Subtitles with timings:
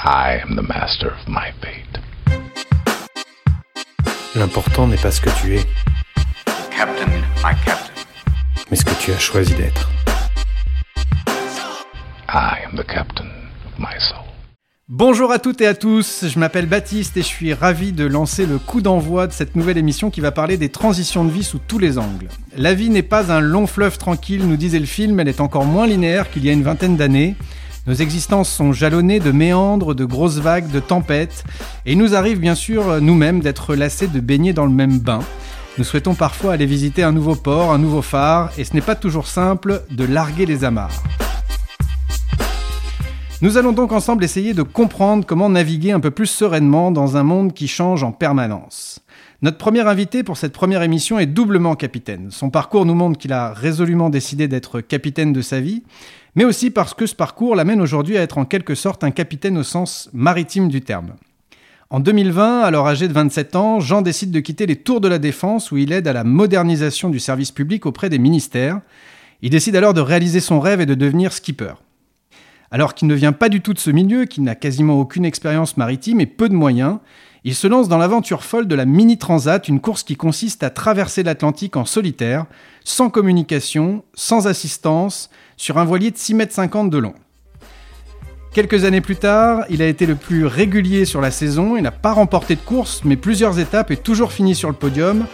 [0.00, 1.98] I am the master of my fate.
[4.36, 5.66] L'important n'est pas ce que tu es,
[6.70, 7.08] Captain,
[7.42, 7.92] my captain.
[8.70, 9.90] mais ce que tu as choisi d'être.
[12.28, 13.26] I am the captain
[13.66, 14.22] of my soul.
[14.88, 18.46] Bonjour à toutes et à tous, je m'appelle Baptiste et je suis ravi de lancer
[18.46, 21.58] le coup d'envoi de cette nouvelle émission qui va parler des transitions de vie sous
[21.58, 22.28] tous les angles.
[22.56, 25.64] La vie n'est pas un long fleuve tranquille, nous disait le film, elle est encore
[25.64, 27.34] moins linéaire qu'il y a une vingtaine d'années.
[27.88, 31.42] Nos existences sont jalonnées de méandres, de grosses vagues, de tempêtes,
[31.86, 35.20] et il nous arrive bien sûr nous-mêmes d'être lassés de baigner dans le même bain.
[35.78, 38.94] Nous souhaitons parfois aller visiter un nouveau port, un nouveau phare, et ce n'est pas
[38.94, 41.02] toujours simple de larguer les amarres.
[43.40, 47.22] Nous allons donc ensemble essayer de comprendre comment naviguer un peu plus sereinement dans un
[47.22, 49.00] monde qui change en permanence.
[49.40, 52.32] Notre premier invité pour cette première émission est doublement capitaine.
[52.32, 55.84] Son parcours nous montre qu'il a résolument décidé d'être capitaine de sa vie,
[56.34, 59.58] mais aussi parce que ce parcours l'amène aujourd'hui à être en quelque sorte un capitaine
[59.58, 61.14] au sens maritime du terme.
[61.90, 65.18] En 2020, alors âgé de 27 ans, Jean décide de quitter les tours de la
[65.18, 68.80] défense où il aide à la modernisation du service public auprès des ministères.
[69.40, 71.72] Il décide alors de réaliser son rêve et de devenir skipper.
[72.70, 75.78] Alors qu'il ne vient pas du tout de ce milieu, qu'il n'a quasiment aucune expérience
[75.78, 76.98] maritime et peu de moyens,
[77.44, 80.68] il se lance dans l'aventure folle de la Mini Transat, une course qui consiste à
[80.68, 82.44] traverser l'Atlantique en solitaire,
[82.84, 87.14] sans communication, sans assistance, sur un voilier de 6,50 m de long.
[88.54, 91.90] Quelques années plus tard, il a été le plus régulier sur la saison, il n'a
[91.90, 95.26] pas remporté de course, mais plusieurs étapes et toujours fini sur le podium.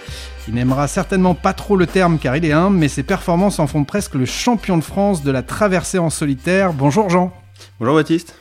[0.48, 3.66] Il n'aimera certainement pas trop le terme car il est humble, mais ses performances en
[3.66, 6.72] font presque le champion de France de la traversée en solitaire.
[6.72, 7.32] Bonjour Jean.
[7.78, 8.34] Bonjour Baptiste.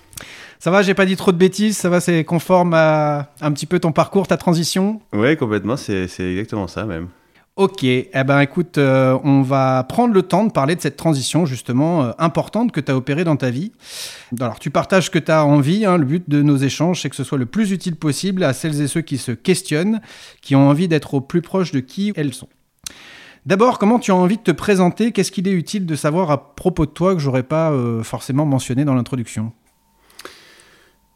[0.59, 3.65] Ça va, j'ai pas dit trop de bêtises, ça va, c'est conforme à un petit
[3.65, 5.01] peu ton parcours, ta transition?
[5.11, 7.09] Ouais, complètement, c'est exactement ça même.
[7.55, 11.45] Ok, eh ben écoute, euh, on va prendre le temps de parler de cette transition
[11.45, 13.71] justement euh, importante que tu as opérée dans ta vie.
[14.41, 17.11] Alors tu partages ce que tu as envie, hein, le but de nos échanges c'est
[17.11, 20.01] que ce soit le plus utile possible à celles et ceux qui se questionnent,
[20.41, 22.49] qui ont envie d'être au plus proche de qui elles sont.
[23.45, 25.11] D'abord, comment tu as envie de te présenter?
[25.11, 28.47] Qu'est-ce qu'il est utile de savoir à propos de toi que j'aurais pas euh, forcément
[28.47, 29.51] mentionné dans l'introduction?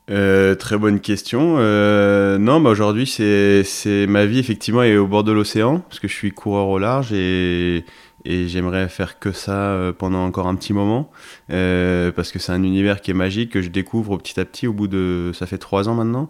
[0.09, 1.55] Euh, très bonne question.
[1.57, 5.99] Euh, non, bah aujourd'hui, c'est c'est- ma vie effectivement est au bord de l'océan parce
[5.99, 7.83] que je suis coureur au large et,
[8.23, 11.11] et j'aimerais faire que ça euh, pendant encore un petit moment
[11.51, 14.65] euh, parce que c'est un univers qui est magique que je découvre petit à petit
[14.65, 16.29] au bout de ça fait trois ans maintenant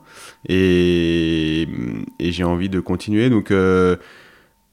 [0.49, 1.67] et,
[2.19, 3.51] et j'ai envie de continuer donc.
[3.51, 3.95] euh,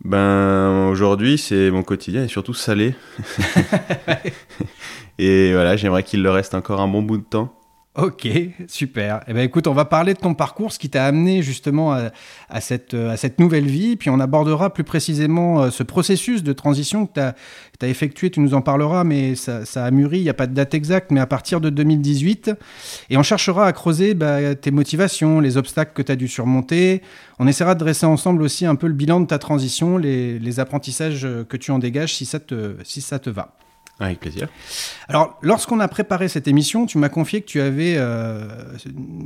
[0.05, 2.95] ben aujourd'hui c'est mon quotidien et surtout salé
[5.19, 7.55] et voilà j'aimerais qu'il le reste encore un bon bout de temps
[7.97, 8.27] Ok,
[8.66, 9.21] super.
[9.28, 12.10] Eh ben écoute, on va parler de ton parcours, ce qui t'a amené justement à,
[12.49, 17.06] à cette, euh, nouvelle vie, puis on abordera plus précisément euh, ce processus de transition
[17.06, 20.28] que tu as, effectué, tu nous en parleras, mais ça, ça a mûri, il n'y
[20.28, 22.50] a pas de date exacte, mais à partir de 2018.
[23.10, 27.00] Et on cherchera à creuser bah, tes motivations, les obstacles que tu as dû surmonter.
[27.38, 31.28] On essaiera de dresser ensemble aussi un peu le bilan de ta transition, les, apprentissages
[31.49, 32.41] que tu en dégages, si ça
[32.82, 33.55] si ça te va.
[34.00, 34.49] Avec plaisir
[35.09, 38.49] Alors, lorsqu'on a préparé cette émission, tu m'as confié que tu avais euh,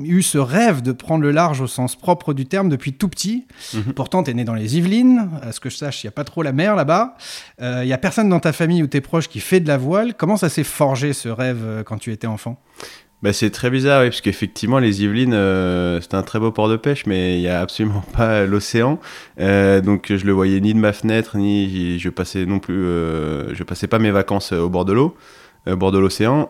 [0.04, 3.46] eu ce rêve de prendre le large au sens propre du terme depuis tout petit.
[3.72, 3.94] Mhm.
[3.94, 5.30] Pourtant, tu es né dans les Yvelines.
[5.42, 7.16] À ce que je sache, il n'y a pas trop la mer là-bas.
[7.62, 9.78] Euh, Il n'y a personne dans ta famille ou tes proches qui fait de la
[9.78, 10.14] voile.
[10.14, 12.60] Comment ça s'est forgé ce rêve euh, quand tu étais enfant?
[13.20, 16.68] Bah, c'est très bizarre, oui, parce qu'effectivement, les Yvelines, euh, c'est un très beau port
[16.68, 19.00] de pêche, mais il n'y a absolument pas l'océan.
[19.40, 23.52] Euh, donc, je le voyais ni de ma fenêtre, ni je passais non plus, euh,
[23.54, 25.16] je passais pas mes vacances au bord de l'eau,
[25.66, 26.48] au bord de l'océan.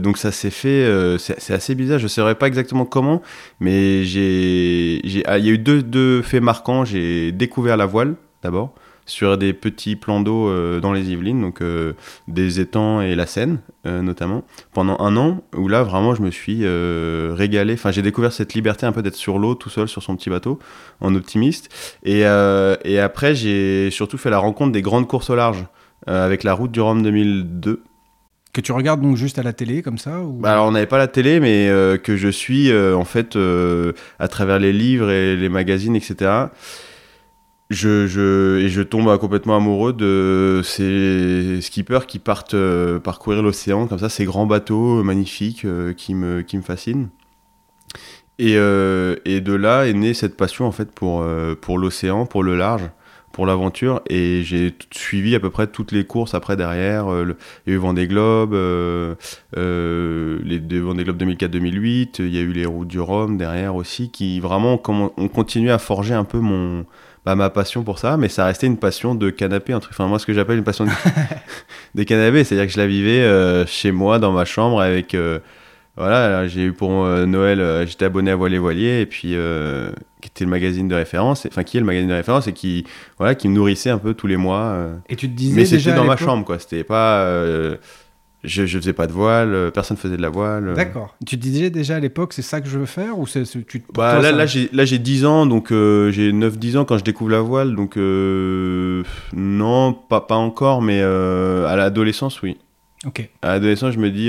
[0.00, 1.98] Donc, ça s'est fait, c'est assez bizarre.
[1.98, 3.20] Je ne saurais pas exactement comment,
[3.60, 6.86] mais ah, il y a eu deux, deux faits marquants.
[6.86, 8.72] J'ai découvert la voile, d'abord,
[9.08, 11.94] sur des petits plans d'eau euh, dans les Yvelines, donc euh,
[12.28, 16.30] des étangs et la Seine, euh, notamment pendant un an où là vraiment je me
[16.30, 16.64] suis
[17.34, 17.74] régalé.
[17.74, 20.30] Enfin, j'ai découvert cette liberté un peu d'être sur l'eau tout seul sur son petit
[20.30, 20.58] bateau
[21.00, 21.70] en optimiste.
[22.04, 25.64] Et, et après, j'ai surtout fait la rencontre des grandes courses au large
[26.06, 27.82] avec la route du Rhum 2002.
[28.52, 30.32] Que tu regardes donc juste à la télé comme ça ou...
[30.32, 31.70] Bah, alors on n'avait pas la télé, mais
[32.02, 33.38] que je suis en fait
[34.18, 36.48] à travers les livres et les magazines, etc.
[37.70, 43.86] Je, je, et je tombe complètement amoureux de ces skippers qui partent euh, parcourir l'océan
[43.86, 47.08] comme ça, ces grands bateaux euh, magnifiques euh, qui, me, qui me fascinent.
[48.38, 51.26] Et, euh, et de là est née cette passion en fait pour,
[51.60, 52.88] pour l'océan, pour le large,
[53.32, 54.00] pour l'aventure.
[54.08, 57.06] Et j'ai suivi à peu près toutes les courses après derrière.
[57.66, 58.52] il y a eu Vendée Globe,
[59.54, 62.20] les Vendée Globe 2004-2008.
[62.20, 65.28] Il y a eu les routes du Rhum derrière aussi, qui vraiment comme on, on
[65.28, 66.86] continué à forger un peu mon
[67.28, 69.92] bah, ma passion pour ça, mais ça restait une passion de canapé, un truc.
[69.92, 70.90] Enfin moi ce que j'appelle une passion de-
[71.94, 75.38] des canapés, c'est-à-dire que je la vivais euh, chez moi dans ma chambre avec euh,
[75.98, 79.36] voilà, j'ai eu pour euh, Noël, j'étais abonné à Voilier Voilier, et puis
[80.22, 82.86] qui était le magazine de référence, enfin qui est le magazine de référence, et qui,
[83.18, 84.88] voilà, qui me nourrissait un peu tous les mois.
[85.10, 86.58] Et tu te disais Mais c'était dans ma chambre, quoi.
[86.58, 87.28] C'était pas.
[88.44, 90.68] Je, je faisais pas de voile, euh, personne faisait de la voile.
[90.68, 90.74] euh.
[90.74, 91.16] D'accord.
[91.26, 93.82] Tu te disais déjà à l'époque, c'est ça que je veux faire ou c'est tu
[93.94, 96.84] Bah, toi, là, ça- là, j'ai, là, j'ai 10 ans, donc euh, j'ai 9-10 ans
[96.84, 99.02] quand je découvre la voile, donc euh,
[99.32, 102.56] non, pas, pas encore, mais euh, à l'adolescence, oui.
[103.06, 103.28] Ok.
[103.42, 104.28] À l'adolescence, je me dis,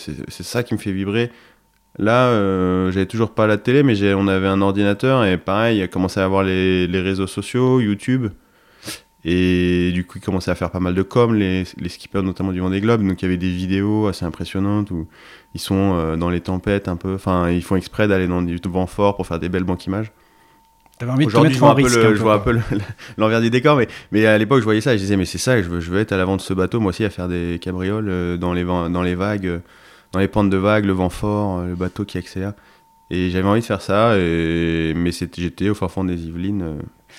[0.00, 1.30] c'est, c'est ça qui me fait vibrer.
[1.98, 2.30] Là,
[2.90, 5.88] j'avais toujours pas la télé, mais j'ai, on avait un ordinateur, et pareil, il a
[5.88, 8.26] commencé à avoir les, les réseaux sociaux, YouTube.
[9.28, 12.52] Et du coup, il commençait à faire pas mal de com, les, les skippers notamment
[12.52, 13.04] du Vendée Globe.
[13.04, 15.08] Donc il y avait des vidéos assez impressionnantes où
[15.54, 17.14] ils sont euh, dans les tempêtes un peu.
[17.14, 20.12] Enfin, ils font exprès d'aller dans du vent fort pour faire des belles banques images.
[20.98, 21.96] T'avais envie de te mettre en risque.
[21.96, 22.60] le- je vois un peu le-
[23.18, 25.38] l'envers du décor, mais, mais à l'époque, je voyais ça et je disais, mais c'est
[25.38, 27.26] ça, je veux, je veux être à l'avant de ce bateau, moi aussi, à faire
[27.28, 29.58] des cabrioles euh, dans les, dans les vagues, euh,
[30.12, 32.52] dans les pentes de vagues, le vent fort, le bateau qui accélère.
[33.10, 34.94] Et j'avais envie de faire ça, et...
[34.96, 36.76] mais j'étais au fond des Yvelines.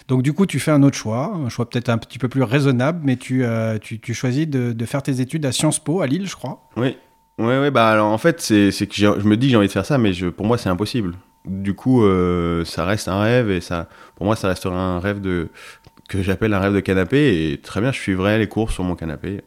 [0.07, 2.43] Donc du coup, tu fais un autre choix, un choix peut-être un petit peu plus
[2.43, 6.01] raisonnable, mais tu, euh, tu, tu choisis de, de faire tes études à Sciences Po,
[6.01, 6.69] à Lille, je crois.
[6.77, 6.95] Oui,
[7.39, 9.85] ouais, ouais, bah alors en fait, c'est que je me dis j'ai envie de faire
[9.85, 11.15] ça, mais je, pour moi c'est impossible.
[11.45, 15.21] Du coup, euh, ça reste un rêve et ça, pour moi, ça restera un rêve
[15.21, 15.47] de
[16.09, 17.51] que j'appelle un rêve de canapé.
[17.51, 19.41] Et très bien, je suivrai les cours sur mon canapé.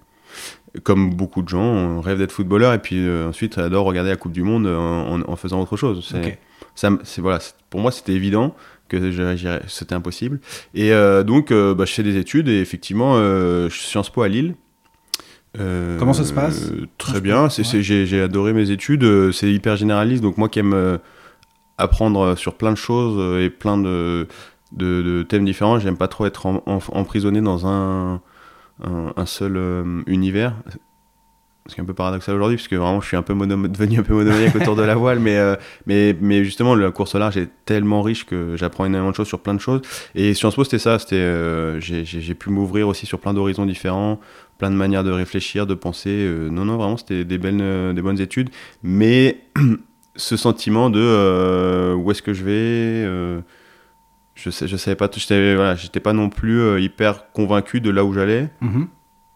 [0.84, 4.16] Comme beaucoup de gens, on rêve d'être footballeur et puis euh, ensuite adore regarder la
[4.16, 6.08] Coupe du Monde en, en- en faisant autre chose.
[6.74, 7.38] C'est, voilà,
[7.68, 8.54] pour moi c'était évident
[8.90, 9.10] que
[9.68, 10.40] c'était impossible.
[10.74, 14.10] Et euh, donc, euh, bah, je fais des études et effectivement, euh, je suis Sciences
[14.10, 14.54] Po à Lille.
[15.58, 17.82] Euh, Comment ça se passe euh, Très Sciences bien, ouais.
[17.82, 20.98] j'ai, adoré mes études, euh, c'est hyper généraliste, donc moi qui aime euh,
[21.78, 24.28] apprendre sur plein de choses euh, et plein de,
[24.72, 28.20] de, de thèmes différents, j'aime pas trop être en- en- emprisonné dans un,
[28.84, 30.54] un, un seul euh, univers.
[31.68, 33.98] Ce qui est un peu paradoxal aujourd'hui, parce que vraiment je suis un peu devenu
[33.98, 37.18] un peu monomaniaque autour de la voile, mais, euh, mais, mais justement la course au
[37.18, 39.82] large est tellement riche que j'apprends énormément de choses sur plein de choses.
[40.14, 44.20] Et Sciences Po c'était ça, c'était, euh, j'ai, pu m'ouvrir aussi sur plein d'horizons différents,
[44.58, 46.08] plein de manières de réfléchir, de penser.
[46.10, 48.48] euh, non, non, vraiment c'était des, belles, euh, des bonnes études,
[48.82, 49.44] mais
[50.16, 53.42] ce sentiment de où est-ce que je vais
[54.34, 58.12] je sais je savais pas j'étais voilà pas non plus hyper convaincu de là où
[58.14, 58.88] j'allais Mhm.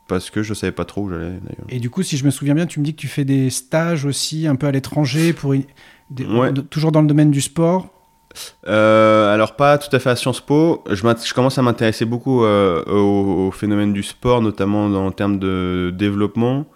[0.09, 2.31] Parce que je savais pas trop où j'allais d'ailleurs Et du coup, si je me
[2.31, 5.33] souviens bien, tu me dis que tu fais des stages aussi un peu à l'étranger,
[5.33, 5.55] pour
[6.11, 6.53] des- Ouais.
[6.71, 7.89] toujours dans le domaine du sport?
[8.67, 10.83] Euh, alors pas tout à fait à Sciences Po.
[10.91, 15.93] Je, commence à m'intéresser beaucoup euh, au, au phénomène du sport, notamment en termes de
[15.97, 16.67] développement,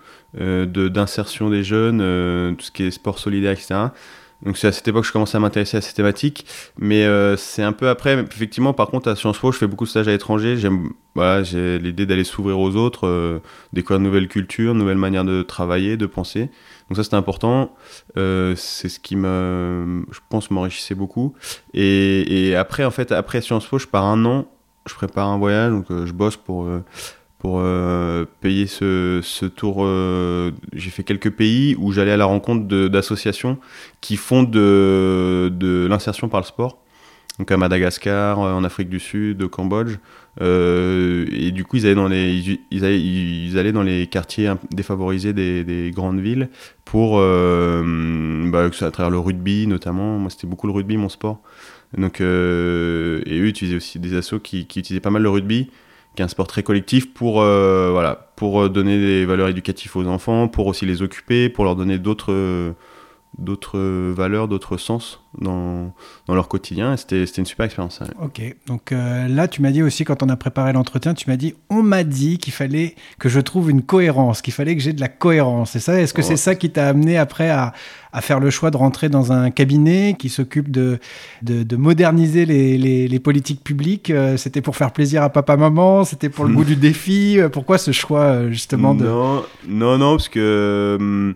[0.40, 3.74] euh, de d'insertion des jeunes, euh, tout ce qui est sport solidaire, etc.
[4.42, 6.46] Donc c'est à cette époque que je commence à m'intéresser à ces thématiques.
[6.78, 8.18] Mais euh, c'est un peu après.
[8.20, 10.56] Effectivement, par contre, à Sciences Po, je fais beaucoup de stages à l'étranger.
[10.56, 13.40] J'aime, voilà, j'ai l'idée d'aller s'ouvrir aux autres, euh,
[13.72, 16.50] découvrir de nouvelles cultures, de nouvelles manières de travailler, de penser.
[16.88, 17.74] Donc ça, c'était important.
[18.16, 21.34] Euh, c'est ce qui me, je pense, m'enrichissait beaucoup.
[21.74, 24.46] Et, et après, en fait, après Sciences Po, je pars un an,
[24.86, 26.66] je prépare un voyage, donc je bosse pour,
[27.38, 29.78] pour euh, payer ce, ce tour.
[29.80, 33.58] euh, J'ai fait quelques pays où j'allais à la rencontre d'associations
[34.00, 36.78] qui font de, de l'insertion par le sport.
[37.38, 39.98] Donc à Madagascar, euh, en Afrique du Sud, au Cambodge.
[40.40, 44.08] Euh, et du coup, ils allaient dans les, ils, ils allaient, ils allaient dans les
[44.08, 46.48] quartiers défavorisés des, des grandes villes
[46.84, 50.18] pour, euh, bah, à travers le rugby notamment.
[50.18, 51.40] Moi, c'était beaucoup le rugby, mon sport.
[51.96, 55.70] Donc, euh, et eux utilisaient aussi des assos qui, qui utilisaient pas mal le rugby,
[56.22, 57.90] un sport très collectif pour, euh,
[58.42, 62.32] euh, donner des valeurs éducatives aux enfants, pour aussi les occuper, pour leur donner d'autres,
[62.32, 62.72] euh,
[63.38, 63.78] d'autres
[64.12, 65.92] valeurs, d'autres sens dans,
[66.26, 66.94] dans leur quotidien.
[66.94, 68.00] Et c'était, c'était une super expérience.
[68.00, 68.06] ouais.
[68.24, 68.56] Ok.
[68.66, 71.54] Donc euh, là, tu m'as dit aussi, quand on a préparé l'entretien, tu m'as dit,
[71.70, 75.00] on m'a dit qu'il fallait que je trouve une cohérence, qu'il fallait que j'ai de
[75.00, 75.70] la cohérence.
[75.70, 76.00] C'est ça?
[76.00, 76.26] Est-ce que Ouais.
[76.26, 77.72] c'est ça qui t'a amené après à,
[78.12, 80.98] à faire le choix de rentrer dans un cabinet qui s'occupe de,
[81.42, 84.10] de, de moderniser les, les, les politiques publiques?
[84.10, 86.04] Euh, C'était pour faire plaisir à papa-maman?
[86.04, 87.38] C'était pour le goût du défi?
[87.38, 89.04] Euh, Pourquoi ce choix, justement de...
[89.04, 91.34] Non, non, non, parce que hum,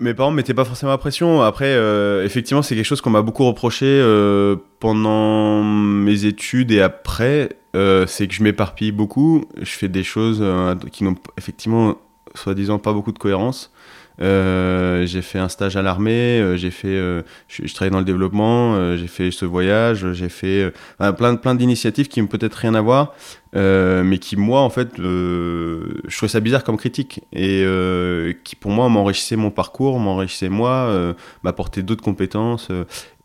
[0.00, 1.42] mes parents ne mettaient pas forcément la pression.
[1.42, 6.80] Après, euh, effectivement, c'est quelque chose qu'on m'a beaucoup reproché euh, pendant mes études et
[6.80, 7.50] après.
[7.76, 9.46] euh, c'est que je m'éparpille beaucoup.
[9.60, 10.44] Je fais des choses
[10.92, 11.96] qui n'ont effectivement,
[12.34, 13.72] soi-disant, pas beaucoup de cohérence.
[14.20, 17.98] Euh, j'ai fait un stage à l'armée, euh, j'ai fait, euh, je, je travaillais dans
[17.98, 20.72] le développement, j'ai fait ce voyage, j'ai fait
[21.16, 23.14] plein, plein d'initiatives qui n'ont peut-être rien à voir,
[23.54, 27.64] mais qui moi en fait, je trouvais ça bizarre comme critique et
[28.44, 32.68] qui pour moi m'enrichissait mon parcours, m'enrichissait moi, m'apportait d'autres compétences.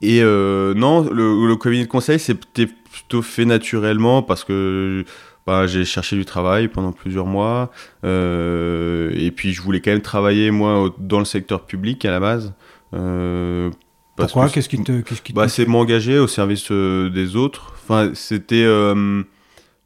[0.02, 5.06] et non, le, le cabinet de conseil c'était plutôt fait naturellement parce que
[5.50, 7.72] bah, j'ai cherché du travail pendant plusieurs mois.
[8.04, 12.20] euh, et puis, je voulais quand même travailler, moi, dans le secteur public à la
[12.20, 12.54] base.
[12.94, 13.70] Euh,
[14.16, 15.02] Pourquoi que Qu'est-ce qui te.
[15.02, 17.74] Qu'est-ce qui te- bah, c'est m'engager au service euh, des autres.
[17.84, 19.24] Enfin, c'était euh,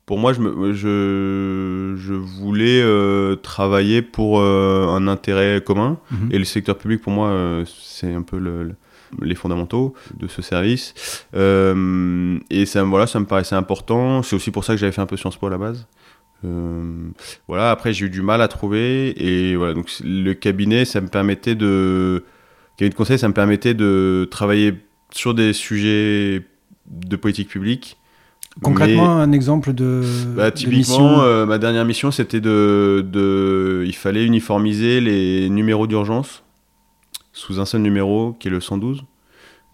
[0.05, 2.83] pour moi, je, me, je, je voulais
[3.41, 5.97] travailler pour un intérêt commun.
[6.11, 6.29] Mhm.
[6.31, 8.75] Et le secteur public, pour moi, c'est un peu le- le-
[9.21, 11.25] les fondamentaux de ce service.
[11.35, 14.23] Euh, et ça, voilà, ça me paraissait important.
[14.23, 15.87] C'est aussi pour ça que j'avais fait un peu Sciences Po à la base.
[16.45, 17.09] Euh,
[17.47, 21.07] voilà, après j'ai eu du mal à trouver et voilà donc le cabinet ça me
[21.07, 22.25] permettait de
[22.75, 24.73] cabinet de conseil ça me permettait de travailler
[25.11, 26.45] sur des sujets
[26.85, 27.97] de politique publique
[28.61, 30.03] Concrètement, un exemple de.
[30.35, 35.87] bah, typiquement, mission euh, ma dernière mission, c'était de, de, il fallait uniformiser les numéros
[35.87, 36.42] d'urgence
[37.33, 39.03] sous un seul numéro, qui est le 112.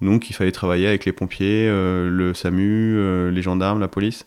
[0.01, 4.25] Donc, il fallait travailler avec les pompiers, euh, le SAMU, euh, les gendarmes, la police,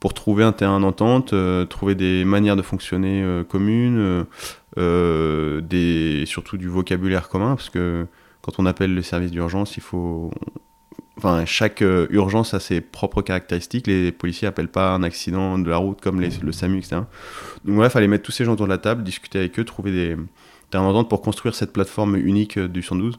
[0.00, 4.26] pour trouver un terrain d'entente, euh, trouver des manières de fonctionner communes,
[6.26, 8.06] surtout du vocabulaire commun, parce que
[8.42, 10.30] quand on appelle le service d'urgence, il faut,
[11.16, 13.86] Enfin, chaque urgence a ses propres caractéristiques.
[13.86, 17.02] Les policiers appellent pas un accident de la route comme le SAMU, etc.
[17.64, 19.64] Donc voilà, il fallait mettre tous ces gens autour de la table, discuter avec eux,
[19.64, 20.16] trouver des
[20.70, 23.18] terrains d'entente pour construire cette plateforme unique euh, du 112.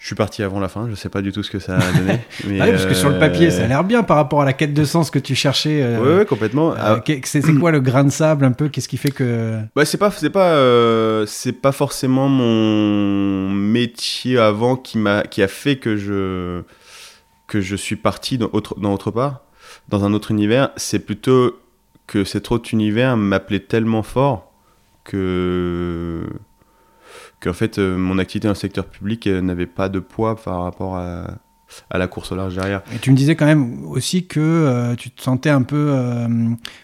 [0.00, 1.92] Je suis parti avant la fin, je sais pas du tout ce que ça a
[1.98, 2.20] donné.
[2.46, 4.40] mais, Ah oui, parce que sur le papier, ça a euh, l'air bien par rapport
[4.42, 5.80] à la quête de sens que tu cherchais.
[5.82, 6.70] euh, ouais, complètement.
[6.72, 9.58] euh, Ah, c'est quoi le grain de sable un peu Qu'est-ce qui fait que.
[9.74, 15.42] Bah, c'est pas c'est pas euh, c'est pas forcément mon métier avant qui m'a qui
[15.42, 16.62] a fait que je
[17.48, 19.40] que je suis parti dans autre dans autre part
[19.88, 21.58] dans un autre univers c'est plutôt
[22.06, 24.47] que cet autre univers m'appelait tellement fort
[25.08, 26.22] que
[27.40, 30.62] qu'en fait euh, mon activité dans le secteur public euh, n'avait pas de poids par
[30.62, 31.38] rapport à
[31.90, 32.80] à la course au large derrière.
[32.94, 36.26] Et tu me disais quand même aussi que euh, tu te sentais un peu euh,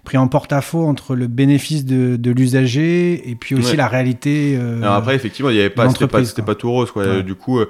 [0.04, 3.76] pris en porte-à-faux entre le bénéfice de, de l'usager et puis aussi Ouais.
[3.76, 4.58] la réalité.
[4.60, 7.04] euh, Alors après, effectivement, il y avait pas, c'était pas, tout rose, quoi.
[7.06, 7.22] Ouais.
[7.22, 7.60] Du coup,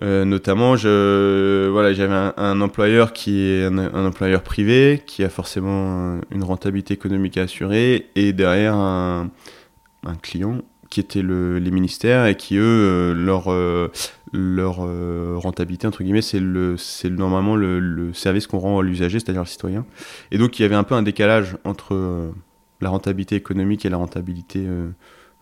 [0.00, 5.28] notamment, je, voilà, j'avais un, un employeur qui est un, un employeur privé, qui a
[5.28, 9.30] forcément une rentabilité économique à assurer, et derrière un,
[10.04, 13.90] un client qui était le, les ministères et qui eux, euh, leur, euh,
[14.30, 18.82] leur euh, rentabilité entre guillemets, c'est le, c'est normalement le, le service qu'on rend à
[18.82, 19.86] l'usager, c'est-à-dire le citoyen.
[20.30, 22.30] Et donc, il y avait un peu un décalage entre
[22.82, 24.66] la rentabilité économique et la rentabilité,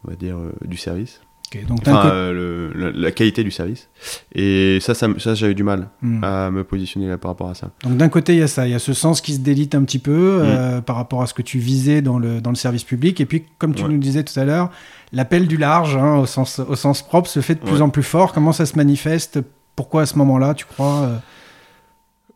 [0.05, 1.21] on va dire, du service.
[1.69, 3.88] Donc Enfin, euh, le- la, la qualité du service.
[4.35, 6.23] Et ça, ça, j'avais du mal Hmm.
[6.23, 7.71] à me positionner là par rapport à ça.
[7.83, 9.75] Donc d'un côté, il y a ça, il y a ce sens qui se délite
[9.75, 10.42] un petit peu Mm.
[10.45, 13.21] euh, par rapport à ce que tu visais dans le, dans le service public.
[13.21, 13.88] Et puis, comme tu Ouais.
[13.88, 14.71] nous disais tout à l'heure,
[15.12, 17.83] l'appel du large, hein, au, sens, au sens propre, se fait de plus Ouais.
[17.83, 18.33] en plus fort.
[18.33, 19.40] Comment ça se manifeste?
[19.76, 21.16] Pourquoi à ce moment-là, tu crois euh,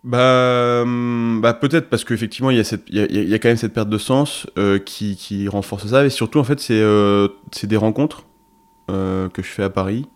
[0.02, 3.32] Bah, hum, bah peut-être parce qu'effectivement, il y, a cette- il y, a, il y
[3.34, 4.46] a quand même cette perte de sens
[4.84, 6.04] qui, qui renforce ça.
[6.04, 6.82] Et surtout, en fait, c'est
[7.52, 8.24] c'est des rencontres
[8.88, 10.06] que je fais à Paris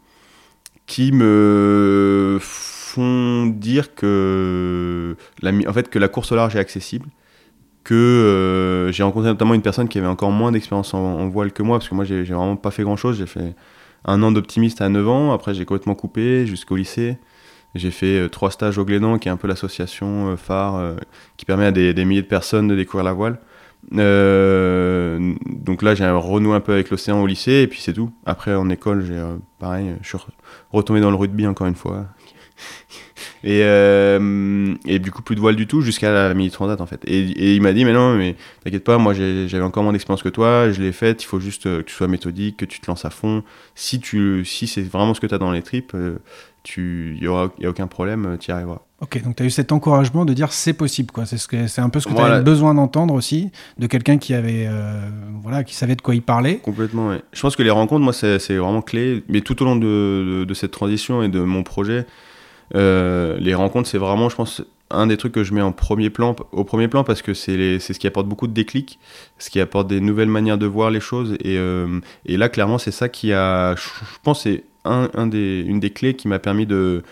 [0.89, 7.09] qui me font dire que la, en fait, que la course au large est accessible.
[7.85, 11.63] Que euh, j'ai rencontré notamment une personne qui avait encore moins d'expérience en, voile que
[11.63, 13.19] moi, parce que moi, j'ai vraiment pas fait grand-chose.
[13.19, 13.55] J'ai fait
[14.05, 17.19] un an d'optimiste à 9 ans, après j'ai complètement coupé jusqu'au lycée.
[17.75, 20.97] J'ai fait euh, trois stages au Glénan, qui est un peu l'association euh, phare euh,
[21.37, 23.39] qui permet à des milliers de personnes de découvrir la voile.
[23.97, 28.11] Euh, donc là, j'ai renoué un peu avec l'océan au lycée, et puis c'est tout.
[28.27, 30.29] Après, en école, j'ai euh, pareil, je suis re-
[30.73, 32.07] retombé dans le rugby encore une fois.
[33.45, 36.87] Et, euh, et du coup, plus de voile du tout jusqu'à la mini transat en
[36.87, 37.01] fait.
[37.07, 40.29] Et, il m'a dit, mais non, mais t'inquiète pas, moi j'avais encore moins d'expérience que
[40.29, 43.05] toi, je l'ai faite, il faut juste que tu sois méthodique, que tu te lances
[43.05, 43.45] à fond.
[43.77, 44.01] Si,
[44.45, 45.97] si c'est vraiment ce que tu as dans les tripes,
[46.77, 48.83] il n'y aura a aucun problème, tu y arriveras.
[49.01, 51.25] Ok, donc tu as eu cet encouragement de dire c'est possible, quoi.
[51.25, 52.37] C'est ce que, c'est un peu ce que tu Voilà.
[52.37, 55.09] avais besoin d'entendre aussi de quelqu'un qui avait, euh,
[55.41, 56.57] voilà, qui savait de quoi il parlait.
[56.57, 57.23] Complètement, ouais.
[57.33, 59.23] Je pense que les rencontres, moi, c'est vraiment clé.
[59.29, 59.87] Mais tout au long de,
[60.41, 62.07] de- de cette transition et de mon projet,
[62.75, 66.11] euh, les rencontres, c'est vraiment, je pense, un des trucs que je mets en premier
[66.11, 68.99] plan, au premier plan parce que c'est ce qui apporte beaucoup de déclics,
[69.39, 71.35] ce qui apporte des nouvelles manières de voir les choses.
[71.45, 75.27] Et, euh, et là, clairement, c'est ça qui a, je je pense, c'est un, un
[75.27, 77.03] des, une des clés qui m'a permis de,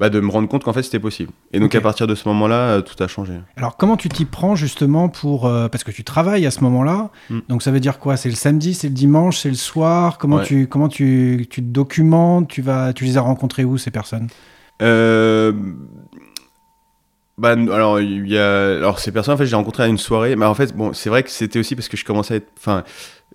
[0.00, 1.32] bah, de me rendre compte qu'en fait, c'était possible.
[1.52, 3.32] Et donc, à partir de ce moment-là, euh, tout a changé.
[3.56, 7.10] Alors comment tu t'y prends justement pour euh, parce que tu travailles à ce moment-là,
[7.30, 7.38] Mm.
[7.48, 8.16] donc ça veut dire quoi?
[8.16, 10.18] C'est le samedi, c'est le dimanche, c'est le soir?
[10.18, 10.44] Comment Ouais.
[10.44, 12.48] tu comment tu, tu te documentes?
[12.48, 14.28] Tu vas tu les as rencontrés où ces personnes?
[14.82, 15.52] Euh,
[17.36, 20.34] bah, alors, il y a, alors, ces personnes, en fait, j'ai rencontré à une soirée,
[20.34, 22.48] mais en fait, bon, c'est vrai que c'était aussi parce que je commençais à être,
[22.58, 22.82] enfin,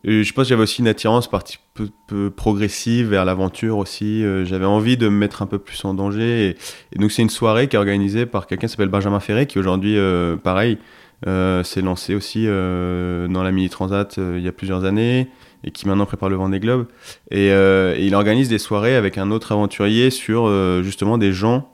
[0.06, 1.60] je pense que j'avais aussi une attirance partie
[2.08, 4.24] peu, progressive vers l'aventure aussi.
[4.24, 6.56] euh, j'avais envie de me mettre un peu plus en danger.
[6.92, 9.60] Et, donc, c'est une soirée qui est organisée par quelqu'un qui s'appelle Benjamin Ferré, qui
[9.60, 10.78] aujourd'hui, euh, pareil,
[11.26, 15.30] euh, s'est lancé aussi dans la Mini Transat il y a plusieurs années
[15.64, 16.88] et qui maintenant prépare le Vendée Globe.
[17.32, 20.50] Et, et il organise des soirées avec un autre aventurier sur
[20.84, 21.70] justement des gens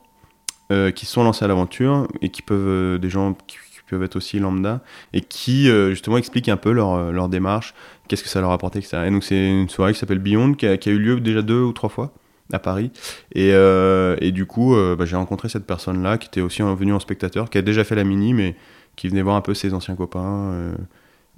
[0.94, 3.58] qui sont lancés à l'aventure et qui peuvent, des gens qui,
[3.90, 4.84] peuvent être aussi lambda
[5.14, 7.74] et qui justement expliquent un peu leur démarche,
[8.10, 9.04] qu'est-ce que ça leur a apporté, etc.
[9.08, 11.72] Et donc c'est une soirée qui s'appelle Beyond qui a, eu lieu déjà deux ou
[11.72, 12.14] trois fois
[12.52, 12.92] à Paris.
[13.34, 16.74] Et, euh, et du coup, euh, bah, j'ai rencontré cette personne-là qui était aussi en-
[16.76, 18.56] venue en spectateur, qui a déjà fait la mini, mais
[18.96, 20.52] qui venait voir un peu ses anciens copains.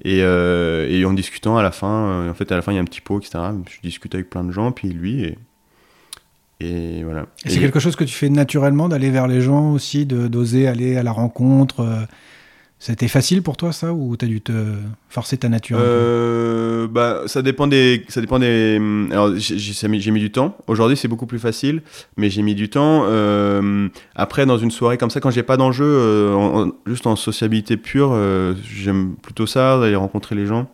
[0.05, 2.81] euh, et, en discutant à la fin, en fait, à la fin, il y a
[2.81, 3.37] un petit pot, etc.
[3.69, 5.37] Je discute avec plein de gens, puis lui, et,
[6.59, 7.27] et voilà.
[7.45, 10.95] Et c'est quelque chose que tu fais naturellement, d'aller vers les gens aussi, d'oser aller
[10.97, 12.07] à la rencontre.
[12.83, 14.73] C'était facile pour toi ça ou t'as dû te
[15.07, 18.77] forcer ta nature Euh, bah, ça dépend des, ça dépend des.
[18.79, 20.57] hum, Alors, j'ai mis, du temps.
[20.65, 21.83] Aujourd'hui, c'est beaucoup plus facile,
[22.17, 23.03] mais j'ai mis du temps.
[23.05, 27.77] Euh, après, dans une soirée comme ça, quand j'ai pas d'enjeu, euh, juste en sociabilité
[27.77, 28.17] pure,
[28.63, 30.67] j'aime plutôt ça, d'aller rencontrer les gens.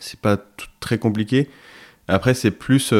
[0.00, 0.36] C'est pas
[0.80, 1.48] très compliqué.
[2.08, 2.90] Après, c'est plus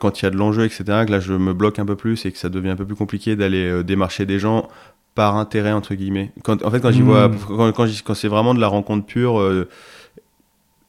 [0.00, 2.24] quand il y a de l'enjeu, etc., que là, je me bloque un peu plus
[2.24, 4.70] et que ça devient un peu plus compliqué d'aller démarcher des gens
[5.14, 6.32] par intérêt, entre guillemets.
[6.42, 7.04] Quand, en fait, quand j'y Hmm.
[7.04, 9.68] vois, quand, quand, quand c'est vraiment de la rencontre pure, euh,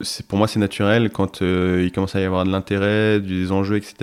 [0.01, 1.09] c'est pour moi, c'est naturel.
[1.11, 3.95] Quand euh, il commence à y avoir de l'intérêt, des enjeux, etc.,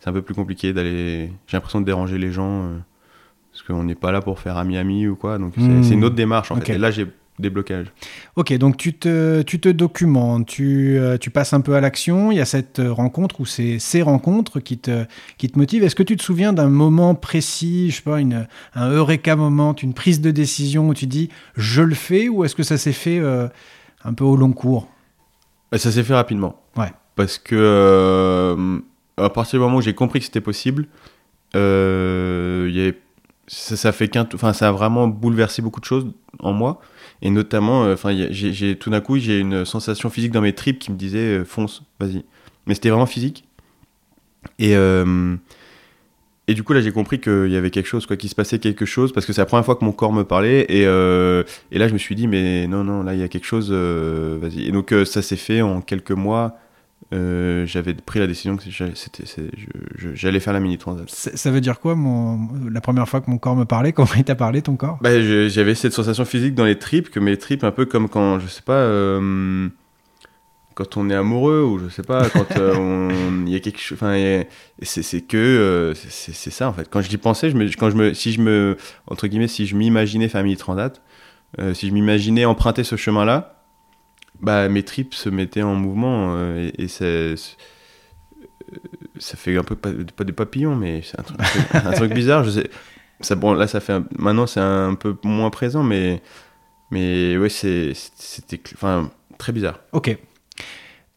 [0.00, 1.30] c'est un peu plus compliqué d'aller.
[1.46, 2.64] J'ai l'impression de déranger les gens.
[2.64, 2.76] euh,
[3.52, 5.38] parce qu'on n'est pas là pour faire ami-ami ou quoi.
[5.38, 5.82] Donc, c'est Hmm.
[5.82, 6.74] c'est une autre démarche, en fait.
[6.74, 7.06] Et là, j'ai
[7.38, 7.86] des blocages.
[8.36, 12.32] Ok, donc tu te, tu te documentes, tu, euh, tu passes un peu à l'action.
[12.32, 15.04] Il y a cette euh, rencontre ou c'est ces rencontres qui te,
[15.36, 15.84] qui te motivent.
[15.84, 19.74] Est-ce que tu te souviens d'un moment précis, je sais pas, une, un eureka moment,
[19.82, 22.92] une prise de décision où tu dis je le fais ou est-ce que ça s'est
[22.92, 23.48] fait euh,
[24.04, 24.88] un peu au long cours?
[25.70, 26.62] Bah, ça s'est fait rapidement.
[26.76, 26.92] Ouais.
[27.16, 28.78] Parce que euh,
[29.16, 30.86] à partir du moment où j'ai compris que c'était possible,
[31.54, 32.98] euh, il y avait-
[33.48, 36.06] ça, fait qu'un, enfin ça a vraiment bouleversé beaucoup de choses
[36.40, 36.80] en moi
[37.22, 40.78] et notamment, euh, enfin j'ai, tout d'un coup j'ai une sensation physique dans mes tripes
[40.78, 42.24] qui me disait euh, fonce, vas-y.
[42.66, 43.44] Mais c'était vraiment physique.
[44.58, 45.36] Et euh,
[46.48, 48.58] et du coup là j'ai compris qu'il y avait quelque chose, quoi, qu'il se passait
[48.58, 51.78] quelque chose parce que c'est la première fois que mon corps me parlait et et
[51.78, 54.66] là, je me suis dit, mais non, non, là, il y a quelque chose, vas-y.
[54.66, 56.58] Et donc, ça s'est fait en quelques mois.
[57.14, 61.08] Euh, J'avais pris la décision que j'allais je- je- faire la mini transat.
[61.08, 64.24] Ça veut dire quoi, mon, la première fois que mon corps me parlait Comment il
[64.24, 64.98] t'a parlé, ton corps?
[65.00, 68.08] Bah, je- J'avais cette sensation physique dans les tripes, que mes tripes, un peu comme
[68.08, 69.68] quand, je sais pas, euh,
[70.74, 73.80] quand on est amoureux, ou je sais pas, quand euh, on- il y a quelque
[73.80, 73.98] chose.
[74.82, 75.36] C'est que.
[75.36, 76.88] euh, c'est ça, en fait.
[76.90, 78.76] Quand j'y pensais, je me, quand je me, si je me.
[79.06, 81.00] Entre guillemets, si je m'imaginais faire mini transat,
[81.72, 83.55] si je m'imaginais emprunter ce chemin-là,
[84.40, 86.88] bah, mes tripes se mettaient en mouvement, euh, et, et
[89.18, 91.92] ça fait un peu pas, pas des papillons, mais c'est un, truc- un truc- un
[91.92, 92.44] truc bizarre.
[92.44, 92.70] Je sais,
[93.20, 96.22] ça, bon, là, ça fait un- maintenant, c'est un peu moins présent, mais,
[96.90, 99.80] mais ouais, c'est- c'était enfin, très bizarre.
[99.92, 100.16] Ok.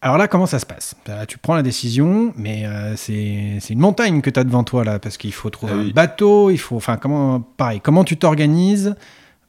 [0.02, 0.96] Alors là, comment ça se passe?
[1.10, 4.64] Euh, Tu prends la décision, mais euh, c'est c'est une montagne que tu as devant
[4.64, 8.06] toi là, parce qu'il faut trouver Ah un bateau, il faut, enfin, comment, pareil, comment
[8.06, 8.96] tu t'organises?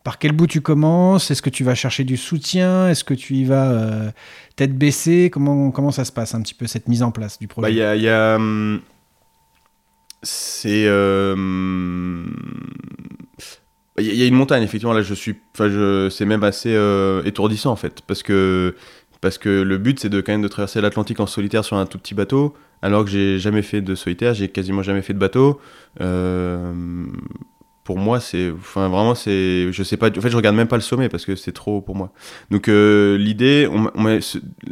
[0.03, 1.31] Par quel bout tu commences?
[1.31, 2.89] Est-ce que tu vas chercher du soutien?
[2.89, 4.11] Est-ce que tu y vas euh,
[4.57, 5.31] tête baissée?
[5.31, 7.69] Comment, ça se passe un petit peu cette mise en place du projet?
[10.23, 10.87] C'est.
[13.99, 14.95] Il y, a- une montagne, effectivement.
[14.95, 18.01] Là, c'est même assez euh, étourdissant, en fait.
[18.07, 18.75] Parce que,
[19.21, 21.87] parce que le but, c'est de, quand même de traverser l'Atlantique en solitaire sur un
[21.87, 22.55] tout petit bateau.
[22.83, 25.61] Alors que j'ai jamais fait de solitaire, j'ai quasiment jamais fait de bateau.
[26.01, 27.05] Euh,
[27.91, 28.53] pour moi, c'est.
[28.53, 29.73] Enfin, vraiment, c'est.
[29.73, 30.17] Je sais pas.
[30.17, 32.13] En fait, je regarde même pas le sommet parce que c'est trop pour moi.
[32.53, 33.69] Donc, euh, l'idée.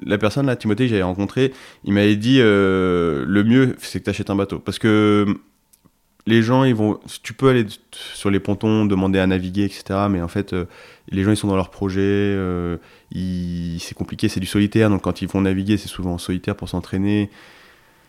[0.07, 1.53] la personne, là, Timothée, j'avais rencontré,
[1.83, 4.61] il m'avait dit euh, le mieux, c'est que tu achètes un bateau.
[4.61, 5.27] Parce que
[6.29, 7.01] les gens, ils vont.
[7.25, 10.07] Tu peux aller sur les pontons, demander à naviguer, etc.
[10.09, 10.67] Mais en fait, euh,
[11.11, 12.39] les gens, ils sont dans leur projet.
[13.11, 14.91] c'est compliqué, c'est du solitaire.
[14.91, 17.31] Donc, quand ils vont naviguer, c'est souvent en solitaire pour s'entraîner.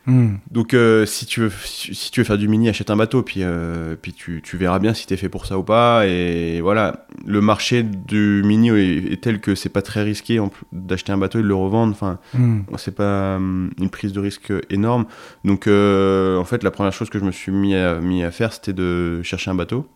[0.05, 0.35] Hmm.
[0.49, 3.41] Donc, euh, si, tu veux, si tu veux faire du mini, achète un bateau, puis,
[3.43, 6.07] euh, puis tu, tu verras bien si t'es fait pour ça ou pas.
[6.07, 10.39] Et voilà, le marché du mini est, est tel que c'est pas très risqué
[10.71, 11.91] d'acheter un bateau et de le revendre.
[11.93, 12.62] Enfin, Hmm.
[12.77, 15.05] c'est pas hum, une prise de risque énorme.
[15.43, 18.31] Donc, euh, en fait, la première chose que je me suis mis à, mis à
[18.31, 19.88] faire, c'était de chercher un bateau.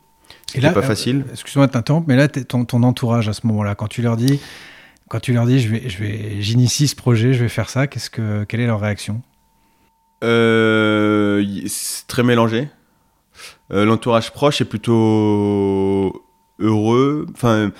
[0.48, 1.26] C'était pas facile.
[1.32, 4.39] Excuse-moi de t'interrompre, mais là, ton, ton entourage à ce moment-là, quand tu leur dis,
[5.10, 7.88] quand tu leur dis, je vais, je vais, j'initie ce projet, je vais faire ça,
[7.88, 9.22] qu'est-ce que, quelle est leur réaction?
[10.24, 12.70] Euh, c'est très mélangé.
[13.72, 16.26] Euh, L'entourage proche est plutôt
[16.60, 17.26] heureux.
[17.34, 17.72] Enfin,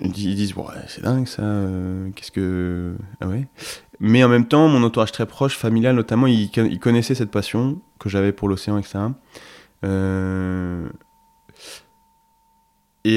[0.00, 1.42] ils disent ouais, c'est dingue ça.
[1.42, 3.46] euh, Qu'est-ce que ah ouais.
[4.00, 7.80] Mais en même temps, mon entourage très proche, familial notamment, il, il connaissait cette passion
[8.00, 8.98] que j'avais pour l'océan, etc.
[13.04, 13.16] Et,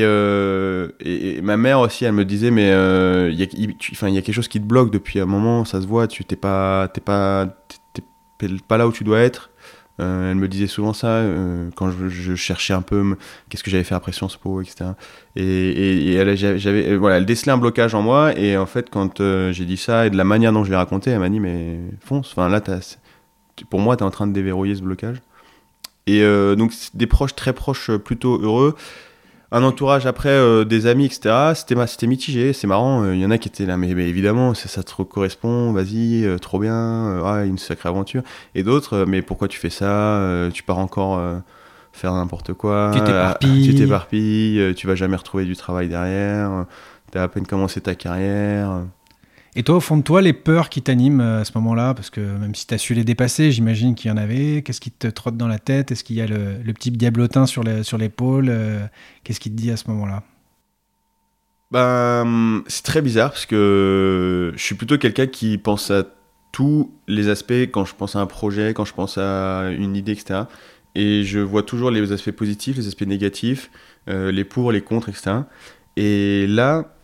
[0.99, 2.69] et, ma mère aussi, elle me disait, mais
[3.31, 6.25] il y, a- quelque chose qui te bloque depuis un moment, ça se voit, tu
[6.25, 6.87] t'es pas,
[8.47, 9.49] t'es- pas là où tu dois être.
[10.01, 13.15] Euh, elle me disait souvent ça euh, quand je, cherchais un peu
[13.47, 14.91] qu'est-ce que j'avais fait après Sciences Po, etc.
[15.37, 18.37] Et, elle, j'avais, euh, voilà, elle décelait un blocage en moi.
[18.37, 21.11] Et en fait, quand j'ai dit ça et de la manière dont je l'ai raconté,
[21.11, 22.31] elle m'a dit mais fonce.
[22.31, 22.61] Enfin là,
[23.69, 25.21] pour moi, t'es en train de déverrouiller ce blocage.
[26.07, 26.21] Et
[26.55, 28.75] donc des proches très proches, plutôt heureux.
[29.51, 31.53] Un entourage après, euh, des amis, etc.
[31.55, 33.03] C'était mitigé, c'est marrant.
[33.03, 35.71] euh, Il y en a qui étaient là, mais, mais évidemment, ça, ça te correspond,
[35.71, 38.23] vas-y, euh, trop bien, ah, une sacrée aventure.
[38.55, 41.21] Et d'autres, mais pourquoi tu fais ça Tu pars encore
[41.93, 42.91] faire n'importe quoi.
[42.93, 43.61] Tu t'éparpilles.
[43.61, 46.65] euh, tu t'éparpilles, tu vas jamais retrouver du travail derrière.
[47.11, 48.81] T'as à peine commencé ta carrière.
[49.57, 52.09] Et toi, au fond de toi, les peurs qui t'animent euh, à ce moment-là, parce
[52.09, 54.91] que même si tu as su les dépasser, j'imagine qu'il y en avait, qu'est-ce qui
[54.91, 55.91] te trotte dans la tête?
[55.91, 58.85] Est-ce qu'il y a le, petit diablotin sur l'épaule euh,
[59.23, 60.23] Qu'est-ce qui te dit à ce moment-là?
[61.71, 66.03] Ben, c'est très bizarre parce que je suis plutôt quelqu'un qui pense à
[66.51, 70.11] tous les aspects quand je pense à un projet, quand je pense à une idée,
[70.11, 70.43] etc.
[70.95, 73.71] Et je vois toujours les aspects positifs, les aspects négatifs,
[74.09, 75.39] euh, les pour, les contre, etc.
[75.97, 76.94] Et là,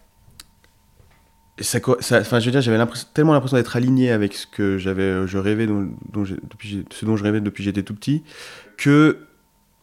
[1.61, 5.27] ça, ça- enfin, je veux dire, j'avais tellement l'impression d'être aligné avec ce que j'avais,
[5.27, 8.23] je rêvais, dont, dont depuis, ce dont je rêvais depuis que j'étais tout petit,
[8.77, 9.17] que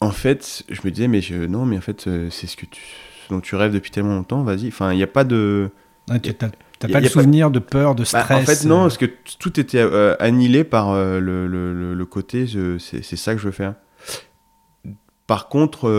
[0.01, 2.67] en fait, je me disais, mais je, non, mais en fait, euh, c'est ce que
[2.67, 2.81] tu,
[3.27, 4.43] ce dont tu rêves depuis tellement longtemps.
[4.45, 4.69] Vas-y.
[4.69, 5.71] Enfin, il n'y a pas de.
[6.09, 6.47] Ouais, Tu a- pas
[6.87, 9.07] le pas- souvenir de peur, de Bah, stress en fait, non, euh, parce que
[9.41, 12.47] tout était euh, annihilé par euh, le, le- côté,
[12.79, 13.75] c'est ça que je veux faire.
[15.27, 15.91] Par contre,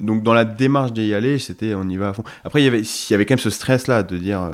[0.00, 2.24] donc dans la démarche d'y aller, c'était on y va à fond.
[2.42, 4.50] Après, il y avait, il y avait quand même ce stress-là de dire,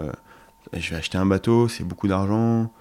[0.78, 2.72] je vais acheter un bateau, c'est beaucoup d'argent.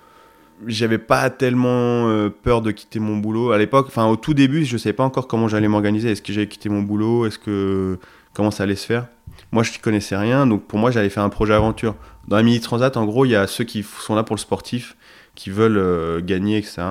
[0.67, 3.87] J'avais pas tellement euh, peur de quitter mon boulot à l'époque.
[3.87, 6.11] Enfin, au tout début, je savais pas encore comment j'allais m'organiser.
[6.11, 7.25] Est-ce que j'allais quitter mon boulot?
[7.25, 7.97] Est-ce que
[8.33, 9.07] comment ça allait se faire?
[9.51, 11.95] Moi, je connaissais rien, donc pour moi, j'allais faire un projet aventure.
[12.27, 14.39] Dans la mini transat, en gros, il y a ceux qui sont là pour le
[14.39, 14.95] sportif,
[15.35, 16.81] qui veulent euh, gagner, etc.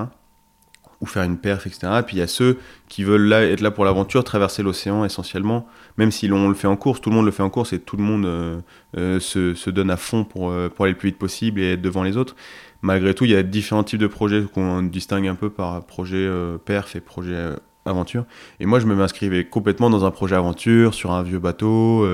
[1.00, 1.92] Ou faire une perf, etc.
[2.00, 2.58] Et puis il y a ceux
[2.88, 5.68] qui veulent être là pour l'aventure, traverser l'océan essentiellement.
[5.96, 7.78] Même si l'on le fait en course, tout le monde le fait en course et
[7.78, 8.60] tout le monde euh,
[8.96, 11.82] euh, se, donne à fond pour, euh, pour aller le plus vite possible et être
[11.82, 12.34] devant les autres.
[12.82, 16.28] Malgré tout, il y a différents types de projets qu'on distingue un peu par projet
[16.64, 17.36] perf et projet
[17.84, 18.24] aventure.
[18.60, 22.06] Et moi, je me m'inscrivais complètement dans un projet aventure, sur un vieux bateau,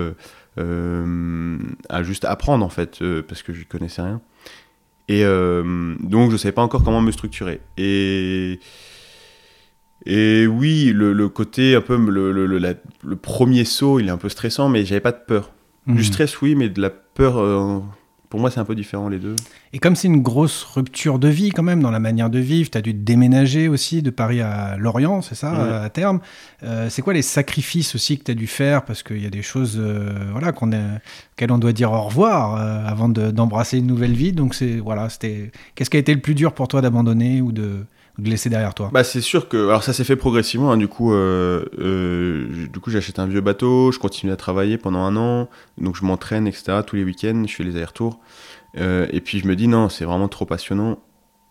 [0.56, 4.22] à juste apprendre en fait, parce que je connaissais rien.
[5.08, 7.60] Et euh, donc, je savais pas encore comment me structurer.
[7.76, 8.58] Et,
[10.06, 14.08] et oui, le, le côté un peu, le, le, le- la- le premier saut, il
[14.08, 15.52] est un peu stressant, mais j'avais pas de peur.
[15.86, 15.96] mhm.
[15.96, 17.80] Du stress, oui, mais de la peur, euh,
[18.34, 19.36] pour moi, c'est un peu différent les deux.
[19.72, 22.68] Et comme c'est une grosse rupture de vie quand même dans la manière de vivre,
[22.68, 25.72] tu as dû déménager aussi de Paris à Lorient, c'est ça, Ouais.
[25.84, 26.18] à terme.
[26.64, 28.84] Euh, c'est quoi les sacrifices aussi que tu as dû faire?
[28.86, 32.56] Parce qu'il y a des choses euh, voilà, qu'on auxquelles on doit dire au revoir
[32.56, 34.32] euh, avant de- d'embrasser une nouvelle vie.
[34.32, 35.52] Donc c'est voilà, c'était.
[35.76, 37.84] Qu'est-ce qui a été le plus dur pour toi d'abandonner ou de,
[38.18, 39.68] laisser derrière toi Bah, c'est sûr que.
[39.68, 40.72] Alors, ça s'est fait progressivement.
[40.72, 43.90] hein, du coup, euh, euh, du coup j'ai acheté un vieux bateau.
[43.92, 45.48] Je continue à travailler pendant un an.
[45.78, 46.80] Donc, je m'entraîne, etc.
[46.86, 47.44] Tous les week-ends.
[47.46, 48.20] Je fais les allers-retours.
[48.78, 50.98] Euh, et puis, je me dis, non, c'est vraiment trop passionnant.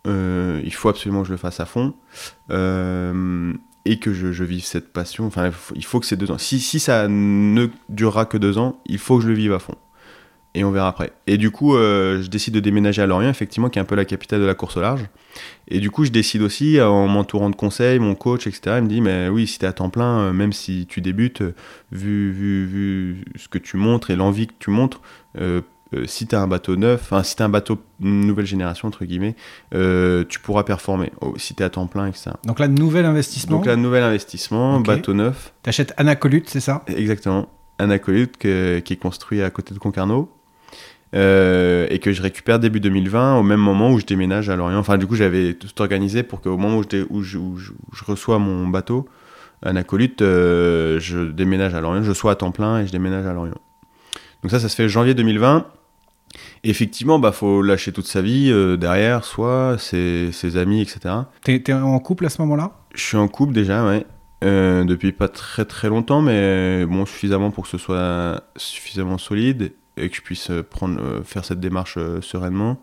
[0.08, 1.94] Euh, il faut absolument que je le fasse à fond.
[2.52, 3.54] Euh,
[3.86, 5.26] et que je, je vive cette passion.
[5.26, 6.38] Enfin, il faut, il faut que ces deux ans.
[6.38, 9.60] Si, si ça ne durera que deux ans, il faut que je le vive à
[9.60, 9.76] fond.
[10.56, 11.12] Et on verra après.
[11.26, 13.96] Et du coup, euh, je décide de déménager à Lorient, effectivement, qui est un peu
[13.96, 15.06] la capitale de la course au large.
[15.68, 18.84] Et du coup, je décide aussi, euh, en m'entourant de conseils, mon coach, etc., il
[18.84, 21.42] me dit, mais oui, si tu es à temps plein, euh, même si tu débutes,
[21.92, 25.02] vu, vu, vu ce que tu montres et l'envie que tu montres,
[25.40, 25.62] euh,
[25.96, 28.88] euh, si tu as un bateau neuf, enfin, si tu as un bateau nouvelle génération,
[28.88, 29.36] entre guillemets,
[29.72, 32.30] tu pourras performer, oh, si tu es à temps plein, etc.
[32.46, 33.58] Donc là, nouvel investissement.
[33.58, 34.86] Donc là, nouvel investissement, Ok.
[34.86, 36.84] bateau neuf, Tu achètes Anacolute, c'est ça?
[36.88, 37.48] Exactement.
[38.40, 40.32] Que- qui est construit à côté de Concarneau.
[41.14, 44.78] Euh, et que je récupère début 2020 au même moment où je déménage à Lorient.
[44.80, 47.58] Enfin, du coup, j'avais tout organisé pour qu'au moment où je, dé- où je, où
[47.58, 49.08] je- où je reçois mon bateau,
[49.62, 53.26] un acolyte, euh, je déménage à Lorient, je sois à temps plein et je déménage
[53.26, 53.58] à Lorient.
[54.42, 55.66] Donc ça, ça se fait janvier 2020.
[56.64, 61.16] Effectivement, bah faut lâcher toute sa vie euh, derrière, soit ses, ses amis, etc.
[61.44, 62.72] T'es es en couple à ce moment-là?
[62.96, 64.06] Je suis en couple déjà, ouais.
[64.44, 69.72] Euh, depuis pas très très longtemps, mais bon, suffisamment pour que ce soit suffisamment solide
[69.98, 72.82] et que je puisse euh, prendre, euh, faire cette démarche euh, sereinement.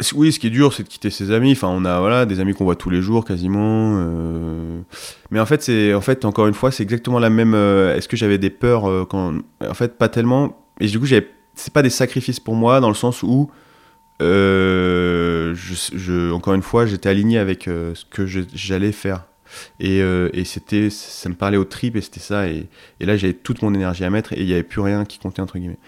[0.00, 1.52] C- Oui, ce qui est dur, c'est de quitter ses amis.
[1.52, 3.96] Enfin, on a voilà des amis qu'on voit tous les jours quasiment.
[5.30, 7.54] Mais en fait, c'est en fait encore une fois, c'est exactement la même.
[7.54, 9.42] Est-ce que j'avais des peurs En
[9.74, 10.58] fait, pas tellement.
[10.80, 11.28] Et du coup, j'avais.
[11.54, 13.50] C'est pas des sacrifices pour moi dans le sens où
[16.32, 19.24] encore une fois, j'étais aligné avec ce que j'allais faire.
[19.80, 22.48] Et, euh, et c'était, ça me parlait au trip et c'était ça.
[22.48, 22.68] Et,
[23.00, 25.18] et là, j'avais toute mon énergie à mettre et il n'y avait plus rien qui
[25.18, 25.78] comptait, entre guillemets.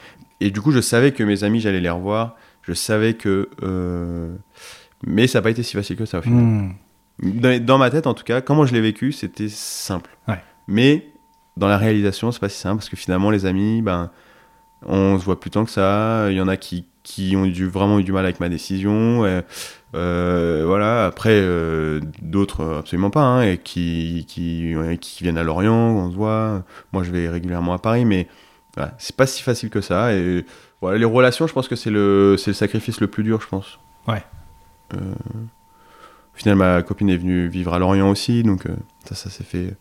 [0.41, 2.37] Et du coup, je savais que mes amis, j'allais les revoir.
[2.63, 3.49] Je savais que.
[3.63, 4.35] euh,
[5.07, 6.43] Mais ça n'a pas été si facile que ça au final.
[6.43, 6.73] Hmm.
[7.23, 10.11] Dans, dans ma tête, en tout cas, comment je l'ai vécu, c'était simple.
[10.27, 10.43] Ouais.
[10.67, 11.07] Mais
[11.57, 14.11] dans la réalisation, c'est pas si simple parce que finalement, les amis, ben,
[14.85, 16.27] on se voit plus tant que ça.
[16.31, 19.25] Il y en a qui, qui ont dû, vraiment eu du mal avec ma décision.
[19.27, 19.43] Et,
[19.95, 21.07] euh, voilà.
[21.07, 25.75] Après, euh, d'autres euh, absolument pas, hein, et qui, qui, ouais, qui viennent à Lorient,
[25.75, 26.65] on se voit.
[26.93, 28.29] Moi, je vais régulièrement à Paris, mais
[28.77, 30.13] voilà, c'est pas si facile que ça.
[30.13, 30.45] Et
[30.81, 33.79] voilà, les relations, je pense que c'est le, le sacrifice le plus dur, je pense.
[34.09, 34.23] Ouais.
[34.95, 35.15] Euh,
[36.35, 38.65] au final, ma copine est venue vivre à Lorient aussi, donc
[39.05, 39.77] ça, ça s'est fait.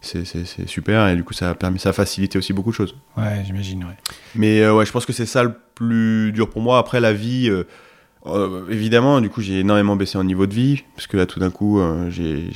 [0.00, 0.24] C'est,
[0.66, 2.94] super, et du coup, ça a permis, ça a facilité aussi beaucoup de choses.
[3.16, 3.96] Ouais, j'imagine, ouais.
[4.36, 6.78] Mais ouais, je pense que c'est ça le plus dur pour moi.
[6.78, 7.50] Après, la vie,
[8.26, 11.26] euh, euh, évidemment, du coup, j'ai énormément baissé en niveau de vie, parce que là,
[11.26, 12.50] tout d'un coup, euh, j'ai,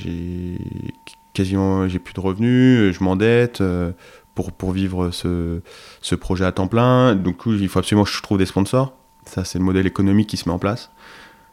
[1.33, 3.93] quasiment j'ai plus de revenus, je m'endette euh,
[4.35, 5.61] pour, pour vivre ce,
[6.01, 7.15] ce projet à temps plein.
[7.15, 8.95] Donc, il faut absolument que je trouve des sponsors.
[9.27, 10.91] Ça, c'est le modèle économique qui se met en place.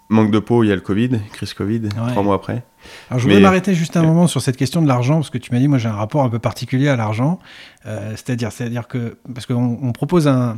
[0.10, 2.12] Manque de peau, il y a le Covid, crise Covid, Ouais.
[2.12, 2.64] trois mois après.
[3.10, 5.38] Alors, je voudrais Mais- m'arrêter juste un moment sur cette question de l'argent, parce que
[5.38, 7.40] tu m'as dit, moi j'ai un rapport un peu particulier à l'argent.
[7.86, 10.56] Euh, c'est-à-dire, c'est-à-dire que, parce qu'on on propose un,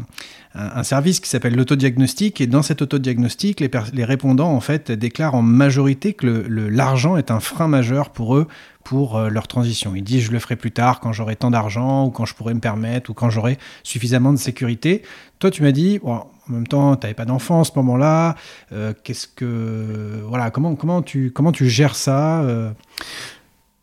[0.54, 4.92] un, un service qui s'appelle l'autodiagnostic, et dans cet autodiagnostic, les, les répondants, en fait,
[4.92, 8.48] déclarent en majorité que le- l'argent est un frein majeur pour eux,
[8.84, 9.96] pour euh, leur transition.
[9.96, 12.54] Ils disent, je le ferai plus tard, quand j'aurai tant d'argent, ou quand je pourrai
[12.54, 15.02] me permettre, ou quand j'aurai suffisamment de sécurité.
[15.40, 18.36] Toi, tu m'as dit, bon, en même temps, tu n'avais pas d'enfant à ce moment-là.
[18.72, 20.22] euh, Qu'est-ce que.
[20.28, 22.72] Voilà, comment, comment, tu, comment tu gères ça euh,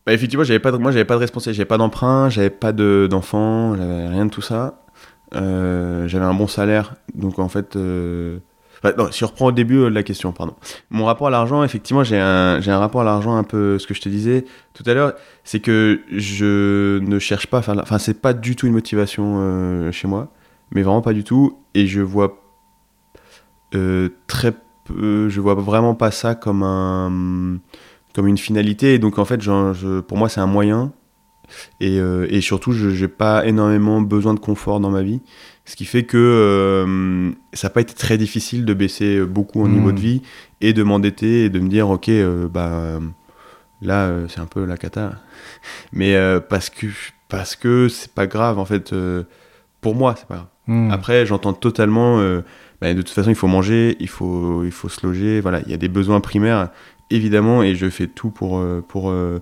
[0.07, 2.73] Bah, effectivement, j'avais pas de, moi, j'avais pas de responsabilité, j'avais pas d'emprunt, j'avais pas
[2.73, 4.83] de, d'enfant, j'avais rien de tout ça.
[5.35, 7.75] Euh, j'avais un bon salaire, donc en fait.
[7.75, 8.39] euh,
[8.83, 10.55] enfin, non, si on reprend au début de la question, pardon.
[10.91, 13.95] Mon rapport à l'argent, effectivement, j'ai un, un rapport à l'argent un peu, ce que
[13.95, 17.75] je te disais tout à l'heure, c'est que je ne cherche pas à faire.
[17.75, 20.29] de Enfin, c'est pas du tout une motivation chez moi,
[20.71, 21.59] mais vraiment pas du tout.
[21.75, 22.39] Et je vois
[24.27, 24.53] très
[24.85, 27.59] peu, je vois vraiment pas ça comme un
[28.15, 28.95] comme une finalité.
[28.95, 30.93] Et donc, en fait, genre, je- pour moi, c'est un moyen.
[31.81, 35.21] Et, euh, et surtout, je n'ai pas énormément besoin de confort dans ma vie.
[35.65, 39.69] Ce qui fait que euh, ça n'a pas été très difficile de baisser beaucoup en
[39.69, 40.23] niveau de vie
[40.61, 43.01] et de m'endetter et de me dire, ok, euh, bah, euh,
[43.83, 45.12] là, euh, c'est un peu la cata.
[45.93, 46.87] Mais euh, parce que
[47.29, 48.93] parce que c'est pas grave, en fait.
[48.93, 49.25] euh,
[49.81, 50.47] pour moi, c'est pas grave.
[50.69, 50.91] hmm.
[50.91, 52.19] Après, j'entends totalement.
[52.81, 55.41] Bah, de toute façon, il faut manger, il faut, il faut se loger.
[55.41, 56.71] Voilà, il y a des besoins primaires,
[57.11, 59.41] évidemment, et je fais tout pour, euh, pour, euh,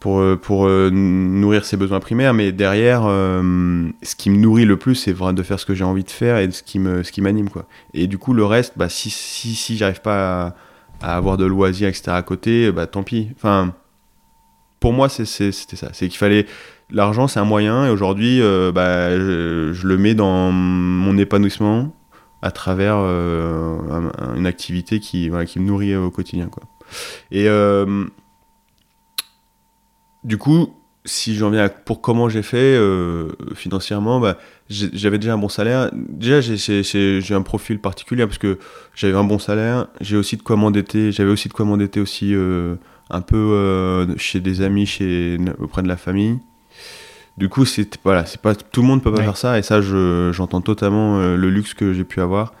[0.00, 2.32] pour, euh, pour nourrir ces besoins primaires.
[2.32, 6.04] Mais derrière, ce qui me nourrit le plus, c'est de faire ce que j'ai envie
[6.04, 6.78] de faire et ce qui
[7.20, 7.48] m'anime.
[7.92, 10.54] Et du coup, le reste, bah, si, si, si j'arrive pas
[11.02, 12.12] à, avoir de loisirs, etc.
[12.12, 13.28] à côté, bah, tant pis.
[13.36, 13.74] Enfin,
[14.80, 15.90] pour moi, c'était ça.
[15.92, 16.46] C'est qu'il fallait
[16.90, 21.94] l'argent, c'est un moyen, et aujourd'hui, bah, je le mets dans mon épanouissement
[22.44, 25.30] à travers euh, un- un- une activité qui,
[25.60, 26.48] me nourrit au quotidien.
[26.48, 26.62] Quoi.
[27.30, 28.04] Et euh,
[30.24, 30.74] du coup,
[31.06, 34.36] si j'en viens à pour comment j'ai fait euh, financièrement, bah,
[34.68, 35.90] j'avais déjà un bon salaire.
[35.94, 36.58] Déjà, j'ai-
[37.34, 38.58] un profil particulier parce que
[38.94, 39.86] j'avais un bon salaire.
[40.02, 41.12] J'ai aussi de quoi m'endetter.
[41.12, 42.34] J'avais aussi de quoi m'endetter aussi
[43.10, 46.38] un peu chez des amis, chez auprès de la famille.
[47.36, 49.24] Du coup, c'est voilà, c'est pas tout le monde peut pas Ouais.
[49.24, 52.52] faire ça et ça, je- j'entends totalement euh, le luxe que j'ai pu avoir.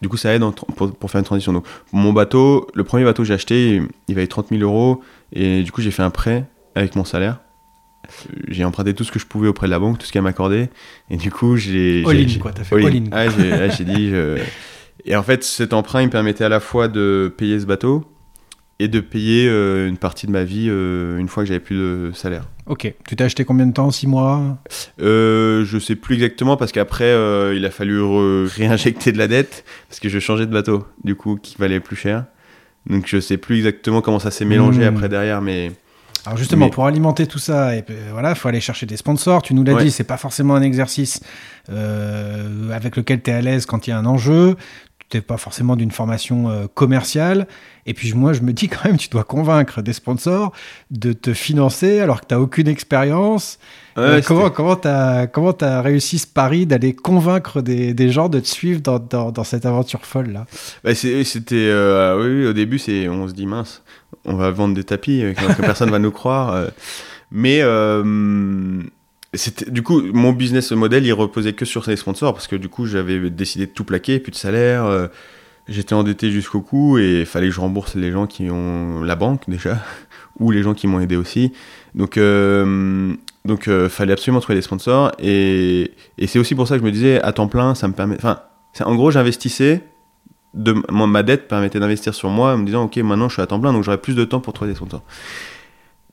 [0.00, 1.52] Du coup, ça aide en pour, pour faire une transition.
[1.52, 5.62] Donc, mon bateau, le premier bateau que j'ai acheté, il valait 30 000 euros et
[5.62, 7.40] du coup, j'ai fait un prêt avec mon salaire.
[8.48, 10.68] J'ai emprunté tout ce que je pouvais auprès de la banque, tout ce qu'elle m'accordait.
[11.10, 12.02] Et du coup, j'ai.
[12.06, 13.04] All j'ai- in, j'ai- quoi, t'as fait all in.
[13.12, 13.58] all in.
[13.58, 14.10] Ouais, j'ai dit.
[14.10, 14.38] je-
[15.06, 18.04] Et en fait, cet emprunt, il me permettait à la fois de payer ce bateau
[18.80, 21.76] et de payer euh, une partie de ma vie euh, une fois que j'avais plus
[21.76, 22.44] de salaire.
[22.66, 22.92] Ok.
[23.08, 23.90] Tu t'as acheté combien de temps?
[23.90, 24.58] Six mois?
[25.00, 28.00] Euh, je sais plus exactement parce qu'après euh, il a fallu
[28.46, 31.96] réinjecter de la dette parce que je changeais de bateau du coup qui valait plus
[31.96, 32.24] cher.
[32.88, 34.96] Donc je sais plus exactement comment ça s'est mélangé Hmm.
[34.96, 35.70] après derrière mais
[36.26, 39.42] Alors justement, Mais- pour alimenter tout ça, et voilà, faut aller chercher des sponsors.
[39.42, 39.84] Tu nous l'as Ouais.
[39.84, 41.20] dit, c'est pas forcément un exercice
[41.70, 44.56] euh, avec lequel tu es à l'aise quand il y a un enjeu.
[45.10, 47.46] Tu n'es pas forcément d'une formation euh, commerciale.
[47.86, 50.52] Et puis moi, je me dis quand même, tu dois convaincre des sponsors
[50.90, 53.58] de te financer alors que tu n'as aucune expérience.
[53.96, 58.28] Ouais, Euh, comment comment t'as comment t'as réussi ce pari d'aller convaincre des, des gens
[58.28, 60.46] de te suivre dans, dans, dans cette aventure folle là?
[60.82, 63.82] Bah, c'était euh, oui, oui, au début c'est on se dit mince
[64.24, 66.70] on va vendre des tapis que personne va nous croire
[67.30, 68.82] mais euh,
[69.68, 72.86] du coup mon business model il reposait que sur les sponsors parce que du coup
[72.86, 75.08] j'avais décidé de tout plaquer plus de salaire euh,
[75.68, 79.16] j'étais endetté jusqu'au cou et il fallait que je rembourse les gens qui ont la
[79.16, 79.78] banque déjà
[80.38, 81.52] ou les gens qui m'ont aidé aussi.
[81.94, 85.12] Donc, euh, donc euh, fallait absolument trouver des sponsors.
[85.18, 85.92] Et,
[86.26, 88.16] c'est aussi pour ça que je me disais, à temps plein, ça me permet.
[88.16, 88.40] Enfin,
[88.80, 89.84] en gros, j'investissais.
[90.54, 93.42] De, moi, ma dette permettait d'investir sur moi en me disant, ok, maintenant je suis
[93.42, 95.02] à temps plein, donc j'aurai plus de temps pour trouver des sponsors.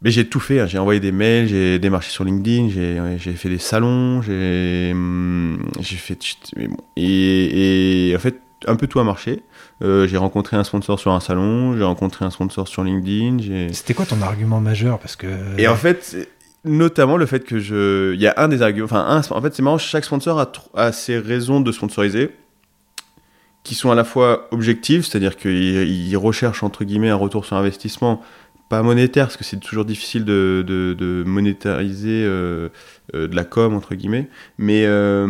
[0.01, 0.65] Mais j'ai tout fait, hein.
[0.65, 2.69] j'ai envoyé des mails, j'ai démarché sur LinkedIn,
[3.17, 6.17] j'ai fait des salons, j'ai hum, fait...
[6.55, 6.77] bon.
[6.95, 9.43] Et, et en fait, un peu tout a marché.
[9.83, 13.69] Euh, j'ai rencontré un sponsor sur un salon, j'ai rencontré un sponsor sur LinkedIn.
[13.73, 14.99] C'était quoi ton argument majeur?
[14.99, 15.27] Parce que.
[15.57, 16.29] Et en fait,
[16.65, 18.13] notamment le fait que je.
[18.13, 18.85] Il y a un des arguments.
[18.85, 22.31] Enfin, un, en fait, c'est marrant, chaque sponsor a, tr- a ses raisons de sponsoriser
[23.63, 27.57] qui sont à la fois objectives, c'est-à-dire qu'il il recherche entre guillemets un retour sur
[27.57, 28.21] investissement,
[28.71, 32.69] pas monétaire, parce que c'est toujours difficile de, de, monétariser euh,
[33.13, 35.27] euh, de la com entre guillemets, mais, euh,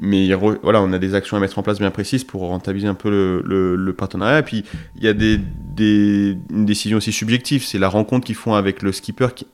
[0.00, 2.94] mais voilà, on a des actions à mettre en place bien précises pour rentabiliser un
[2.94, 4.40] peu le, le, partenariat.
[4.44, 5.40] Puis il y a des,
[5.74, 9.48] des, une décision aussi subjective, c'est la rencontre qu'ils font avec le skipper qui,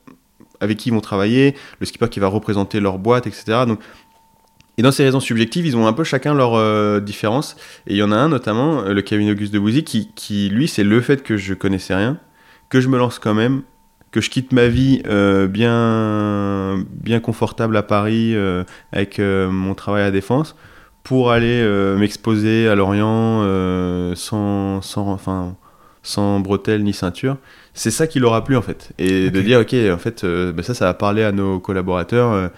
[0.59, 3.63] avec qui ils vont travailler, le skipper qui va représenter leur boîte, etc.
[3.65, 3.79] Donc,
[4.77, 7.55] et dans ces raisons subjectives, ils ont un peu chacun leur euh, différence.
[7.87, 10.67] Et il y en a un notamment, le Kevin Auguste de Bouzy, qui, qui lui,
[10.67, 12.19] c'est le fait que je connaissais rien,
[12.73, 13.61] que je me lance quand même,
[14.09, 19.75] que je quitte ma vie euh, bien, bien confortable à Paris euh, avec euh, mon
[19.75, 20.55] travail à Défense
[21.03, 21.61] pour aller
[21.97, 23.43] m'exposer à Lorient
[24.15, 25.55] sans, sans, enfin,
[26.01, 27.37] sans bretelles ni ceinture.
[27.75, 28.93] C'est ça qui leur a plu en fait.
[28.97, 32.49] Et de dire, ok, en fait, bah, ça, ça va parler à nos collaborateurs.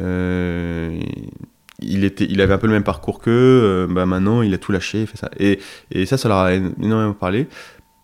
[0.00, 1.04] il,
[2.04, 5.02] était, il avait un peu le même parcours qu'eux, bah maintenant il a tout lâché,
[5.02, 5.30] il fait ça.
[5.38, 5.60] Et,
[5.92, 7.46] et ça, ça leur a énormément parlé.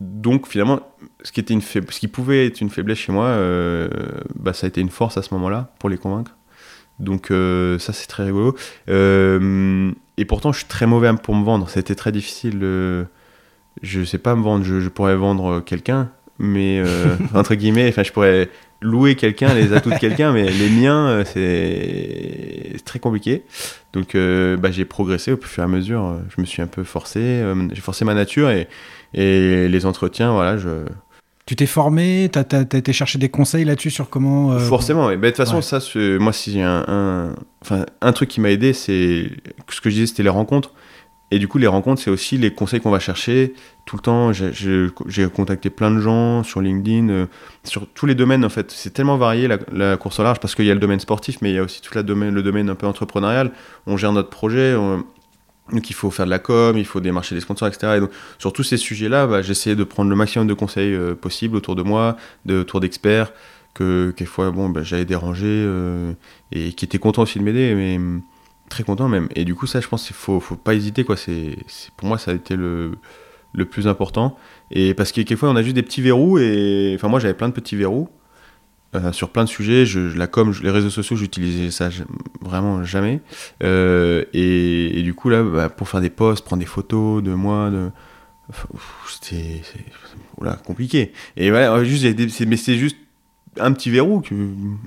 [0.01, 0.81] Donc finalement,
[1.23, 3.89] ce qui, était une faib- ce qui pouvait être une faiblesse chez moi, euh,
[4.37, 6.37] bah, ça a été une force à ce moment-là pour les convaincre.
[7.01, 8.57] Donc euh, ça, c'est très rigolo.
[8.89, 11.69] Euh, et pourtant, je suis très mauvais pour me vendre.
[11.69, 12.61] C'était très difficile.
[13.83, 14.65] je sais pas me vendre.
[14.65, 16.81] Je, je pourrais vendre quelqu'un, mais
[17.35, 18.49] entre guillemets, enfin, je pourrais
[18.81, 23.43] louer quelqu'un, les atouts de quelqu'un, mais les miens, c'est très compliqué.
[23.93, 26.21] Donc, bah, j'ai progressé au fur et à mesure.
[26.37, 27.43] Je me suis un peu forcé.
[27.73, 28.69] j'ai forcé ma nature et,
[29.15, 30.69] et les entretiens, voilà, je.
[31.47, 34.53] Tu t'es formé, t'as as, été chercher des conseils là-dessus sur comment.
[34.53, 35.07] euh, Forcément.
[35.09, 35.63] Bah, de toute façon, ouais.
[35.63, 35.79] ça,
[36.21, 39.31] moi, si j'ai un, un, enfin, un truc qui m'a aidé, c'est
[39.71, 40.73] ce que je disais, c'était les rencontres.
[41.31, 43.53] Et du coup, les rencontres, c'est aussi les conseils qu'on va chercher
[43.87, 44.33] tout le temps.
[44.33, 47.27] J'ai- contacté plein de gens sur LinkedIn, euh,
[47.65, 48.71] sur tous les domaines, en fait.
[48.71, 51.39] C'est tellement varié, la, la course au large, parce qu'il y a le domaine sportif,
[51.43, 53.53] mais il y a aussi tout la domaine, le domaine un peu entrepreneurial.
[53.87, 54.75] On gère notre projet.
[54.75, 55.05] on-
[55.73, 57.95] donc il faut faire de la com, il faut démarcher des sponsors, etc.
[57.97, 61.15] Et donc sur tous ces sujets-là, bah, j'essayais de prendre le maximum de conseils euh,
[61.15, 63.33] possibles autour de moi, de autour d'experts,
[63.75, 66.13] que quelquefois bon, bah, j'avais dérangé euh,
[66.53, 68.23] et qui étaient contents aussi de m'aider, mais hum,
[68.69, 69.29] très contents même.
[69.35, 71.17] Et du coup ça, je pense qu'il faut, faut pas hésiter quoi.
[71.17, 71.57] C'est,
[71.97, 72.93] pour moi ça a été le
[73.55, 74.37] le plus important.
[74.71, 77.49] Et parce que quelquefois on a juste des petits verrous et enfin moi j'avais plein
[77.49, 78.09] de petits verrous.
[78.95, 81.91] Euh, sur plein de sujets, je, la com, les réseaux sociaux, j'utilisais ça
[82.41, 83.21] vraiment jamais.
[83.63, 87.71] Euh, et, du coup, là, bah, pour faire des posts, prendre des photos de moi,
[87.71, 87.91] de...
[89.09, 89.63] c'était
[90.65, 91.13] compliqué.
[91.37, 92.07] Et voilà, juste,
[92.47, 92.97] mais c'est juste
[93.61, 94.23] un petit verrou.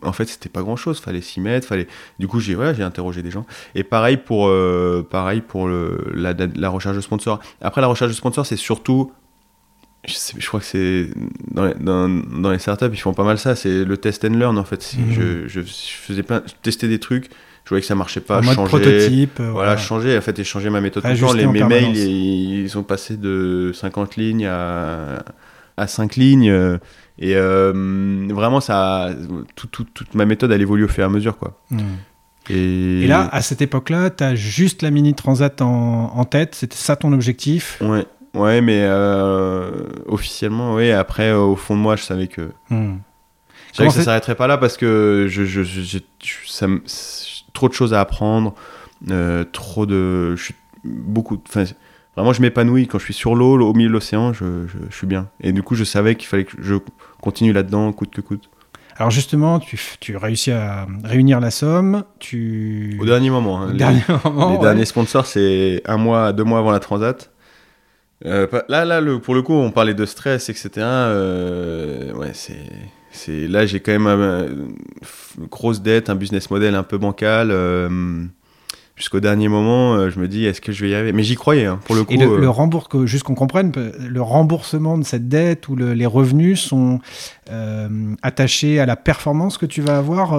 [0.01, 0.99] En fait, c'était pas grand chose.
[0.99, 1.67] Fallait s'y mettre.
[1.67, 1.87] Fallait...
[2.17, 3.45] Du coup, j'ai voilà, interrogé des gens.
[3.75, 7.39] Et pareil pour, euh, pareil pour la, la recherche de sponsors.
[7.61, 9.11] Après, la recherche de sponsors, c'est surtout.
[10.07, 11.09] Je, sais- je crois que c'est
[11.51, 14.29] dans les, dans, dans les startups ils font pas mal ça c'est le test and
[14.33, 15.11] learn en fait Mhm.
[15.13, 17.29] je, je, je faisais plein je testais des trucs
[17.65, 19.39] je voyais que ça marchait pas en mode changeais prototype.
[19.39, 21.25] euh, voilà, changer, en fait, et changer ma méthode tout le temps.
[21.25, 21.95] Ajuster Les, mes permanence.
[21.95, 25.23] mails, ils, ils sont passés de 50 lignes à,
[25.77, 26.49] à 5 lignes.
[26.49, 26.79] euh,
[27.19, 27.71] Et euh,
[28.31, 29.11] vraiment, ça,
[29.55, 31.61] tout- tout- toute ma méthode, elle évolue au fur et à mesure, quoi.
[31.69, 31.77] Hmm.
[32.49, 36.75] Et, Et là, à cette époque-là, t'as juste la Mini Transat en, en tête, c'était
[36.75, 37.77] ça ton objectif?
[37.81, 39.71] Ouais, ouais, mais euh,
[40.07, 40.91] officiellement, oui.
[40.91, 42.97] Après, euh, au fond de moi, je savais que, Hmm.
[43.71, 45.97] je savais Comment que ça s'arrêterait pas là parce que je, je, je-
[46.47, 46.67] ça
[47.53, 48.53] trop de choses à apprendre,
[49.09, 51.37] euh, trop de, je suis beaucoup,
[52.15, 55.27] vraiment, je m'épanouis quand je suis sur l'eau, au milieu de l'océan, je, suis bien.
[55.41, 56.75] Et du coup, je savais qu'il fallait que je
[57.21, 58.49] continue là-dedans, coûte que coûte.
[58.97, 62.97] Alors justement, tu, tu réussis à réunir la somme, tu...
[63.01, 64.61] Au dernier moment, hein, les- dernier moment, Les ouais.
[64.61, 67.31] derniers sponsors, c'est un mois, deux mois avant la transat.
[68.25, 70.69] Euh, là, là, le, pour le coup, on parlait de stress, etc.
[70.77, 72.55] Euh, ouais, c'est,
[73.11, 77.49] c'est, là, j'ai quand même un- une grosse dette, un business model un peu bancal.
[77.51, 77.89] euh,
[78.95, 81.11] jusqu'au dernier moment, je me dis, est-ce que je vais y arriver?
[81.13, 82.13] Mais j'y croyais, hein, pour le coup.
[82.13, 85.93] Et le, le rembours- que- juste qu'on comprenne, le remboursement de cette dette ou le-
[85.93, 86.99] les revenus sont
[88.21, 90.33] attachés à la performance que tu vas avoir.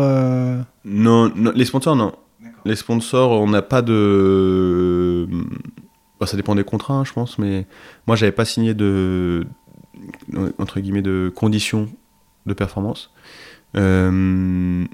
[0.84, 2.12] Non, non, les sponsors, non.
[2.64, 5.26] Les sponsors, on n'a pas de.
[6.22, 7.66] Bah, ça dépend des contrats, hein, je pense, mais
[8.06, 9.44] moi, j'avais pas signé de.
[10.56, 11.88] entre guillemets, de conditions
[12.46, 13.10] de performance.
[13.76, 14.84] Euh,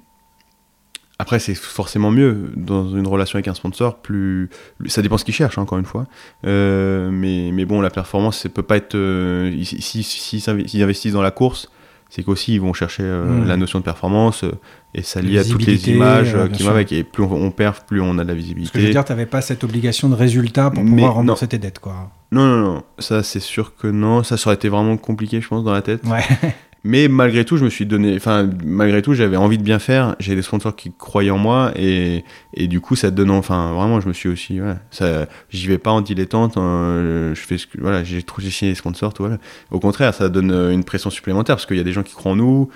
[1.19, 3.99] après, c'est forcément mieux dans une relation avec un sponsor.
[3.99, 4.49] Plus,
[4.87, 6.07] ça dépend ce qu'ils cherchent, hein, encore une fois.
[6.47, 8.95] Euh, mais, mais bon, la performance, ça peut pas être.
[8.95, 11.71] Euh, si, si, s'ils investissent dans la course,
[12.11, 13.47] c'est qu'aussi ils vont chercher euh, Mm.
[13.49, 14.53] la notion de performance euh,
[14.95, 16.91] et ça lie à toutes les Visibilité, images euh, euh, qui vont avec.
[16.93, 18.91] Et plus on, on perd, plus on a de la Ce que je veux visibilité.
[18.93, 21.17] dire, tu n'avais pas cette obligation de résultat pour Mais pouvoir non.
[21.19, 22.11] rembourser tes dettes, quoi.
[22.33, 22.83] Non, non, non.
[22.99, 24.23] Ça, c'est sûr que non.
[24.23, 26.03] Ça, ça aurait été vraiment compliqué, je pense, dans la tête.
[26.07, 26.23] Ouais.
[26.89, 28.17] Mais malgré tout, je me suis donné.
[28.17, 30.17] Enfin, malgré tout, j'avais envie de bien faire.
[30.21, 32.25] J'ai des sponsors qui croyaient en moi et,
[32.55, 33.31] et du coup, ça te donne.
[33.31, 34.59] Enfin, vraiment, je me suis aussi.
[34.59, 36.57] Voilà, ça, j'y vais pas en dilettante.
[36.57, 37.79] hein, je fais ce que.
[37.79, 39.37] Voilà, j'ai trop signé les sponsors, tout, voilà.
[39.71, 42.15] Au contraire, ça donne euh, une pression supplémentaire parce qu'il y a des gens qui
[42.15, 42.71] croient en nous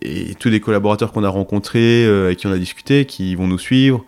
[0.00, 3.48] et tous les collaborateurs qu'on a rencontrés, euh, avec qui on a discuté, qui vont
[3.48, 4.02] nous suivre.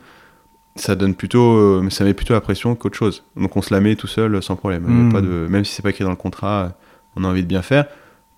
[0.76, 3.24] Ça donne plutôt, euh, ça met plutôt la pression qu'autre chose.
[3.36, 4.84] Donc on se la met tout seul sans problème.
[4.86, 5.12] Mm.
[5.12, 6.72] pas de, même si c'est pas écrit dans le contrat,
[7.14, 7.84] on a envie de bien faire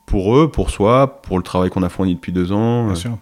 [0.07, 2.85] pour eux, pour soi, pour le travail qu'on a fourni depuis deux ans.
[2.85, 3.19] Bien Euh, sûr.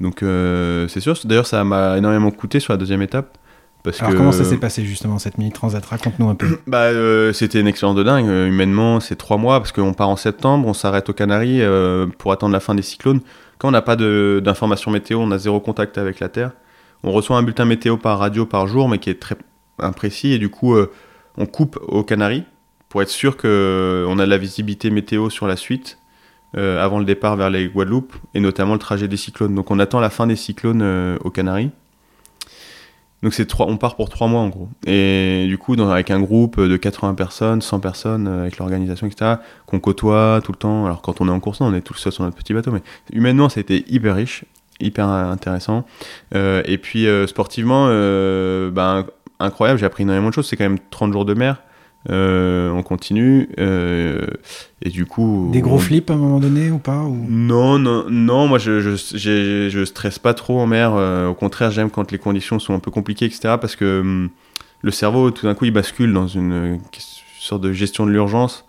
[0.00, 1.14] Donc euh, c'est sûr.
[1.24, 3.38] D'ailleurs, ça m'a énormément coûté sur la deuxième étape.
[3.82, 5.84] Parce Alors, que, comment ça s'est passé, justement, cette mini transat?
[5.84, 6.58] Raconte-nous un peu.
[6.66, 8.24] bah, euh, C'était une expérience de dingue.
[8.26, 12.32] Humainement, c'est trois mois parce qu'on part en septembre, on s'arrête aux Canaries euh, pour
[12.32, 13.20] attendre la fin des cyclones.
[13.58, 16.52] Quand on n'a pas d'informations météo, on a zéro contact avec la Terre.
[17.02, 19.36] On reçoit un bulletin météo par radio par jour, mais qui est très
[19.78, 20.32] imprécis.
[20.32, 20.90] Et du coup, euh,
[21.36, 22.44] on coupe aux Canaries
[22.88, 23.46] pour être sûr qu'on
[24.18, 25.98] a de la visibilité météo sur la suite
[26.56, 29.54] euh, avant le départ vers les Guadeloupe et notamment le trajet des cyclones.
[29.54, 31.70] Donc on attend la fin des cyclones euh, aux Canaries.
[33.22, 34.68] Donc trois, on part pour trois mois en gros.
[34.86, 39.36] Et du coup, avec un groupe de 80 personnes, 100 personnes, euh, avec l'organisation, etc.,
[39.66, 40.84] qu'on côtoie tout le temps.
[40.84, 42.82] Alors quand on est en course, on est tout seul sur notre petit bateau, mais
[43.12, 44.44] humainement, ça a été hyper riche,
[44.78, 45.84] hyper intéressant.
[46.34, 49.06] Et puis sportivement, ben,
[49.40, 50.46] incroyable, j'ai appris énormément de choses.
[50.46, 51.62] C'est quand même 30 jours de mer.
[52.10, 53.48] Euh, on continue.
[53.58, 54.26] euh,
[54.82, 55.48] et du coup.
[55.52, 57.26] Des gros on- flips à un moment donné ou pas ou...
[57.28, 60.92] non, non, non, moi je, je, je stresse pas trop en mer.
[60.94, 63.56] euh, au contraire, j'aime quand les conditions sont un peu compliquées, etc.
[63.60, 64.28] Parce que hum,
[64.82, 66.78] le cerveau, tout d'un coup, il bascule dans une,
[67.40, 68.66] sorte de gestion de l'urgence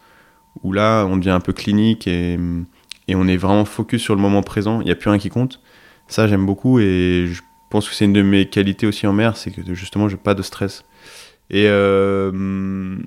[0.63, 2.65] où là, on devient un peu clinique et, hum,
[3.09, 4.79] et on est vraiment focus sur le moment présent.
[4.81, 5.59] Il n'y a plus rien qui compte.
[6.07, 9.35] Ça, j'aime beaucoup et je pense que c'est une de mes qualités aussi en mer,
[9.35, 10.85] c'est que justement, j'ai pas de stress.
[11.49, 13.03] Et euh, hum,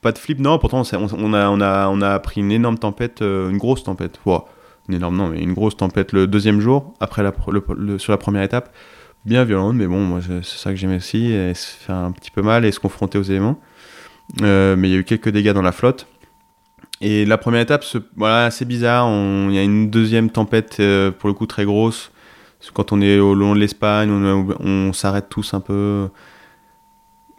[0.00, 3.22] pas de flip, non, pourtant, on, a, on, a, on a pris une énorme tempête,
[3.22, 4.20] euh, une grosse tempête.
[4.26, 4.46] Ouah,
[4.88, 7.32] une énorme, non, mais une grosse tempête le deuxième jour, après la,
[7.98, 8.74] sur la première étape.
[9.24, 12.42] Bien violente, mais bon, moi, c'est ça que j'aime aussi, se faire un petit peu
[12.42, 13.58] mal et se confronter aux éléments.
[14.42, 16.06] Euh, mais il y a eu quelques dégâts dans la flotte.
[17.00, 19.08] Et la première étape, c'est bizarre.
[19.08, 22.12] Il y a une deuxième tempête, euh, pour le coup, très grosse.
[22.72, 26.08] Quand on est au long de l'Espagne, on s'arrête tous un peu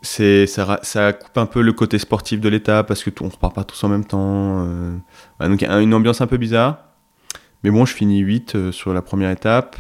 [0.08, 3.30] c'est ça, ça coupe un peu le côté sportif de l'étape parce que tout- on
[3.30, 4.66] repart pas tous en même temps.
[4.66, 4.95] euh.
[5.39, 6.80] Ouais, donc une ambiance un peu bizarre.
[7.64, 9.76] Mais bon, je finis 8 euh, sur la première étape.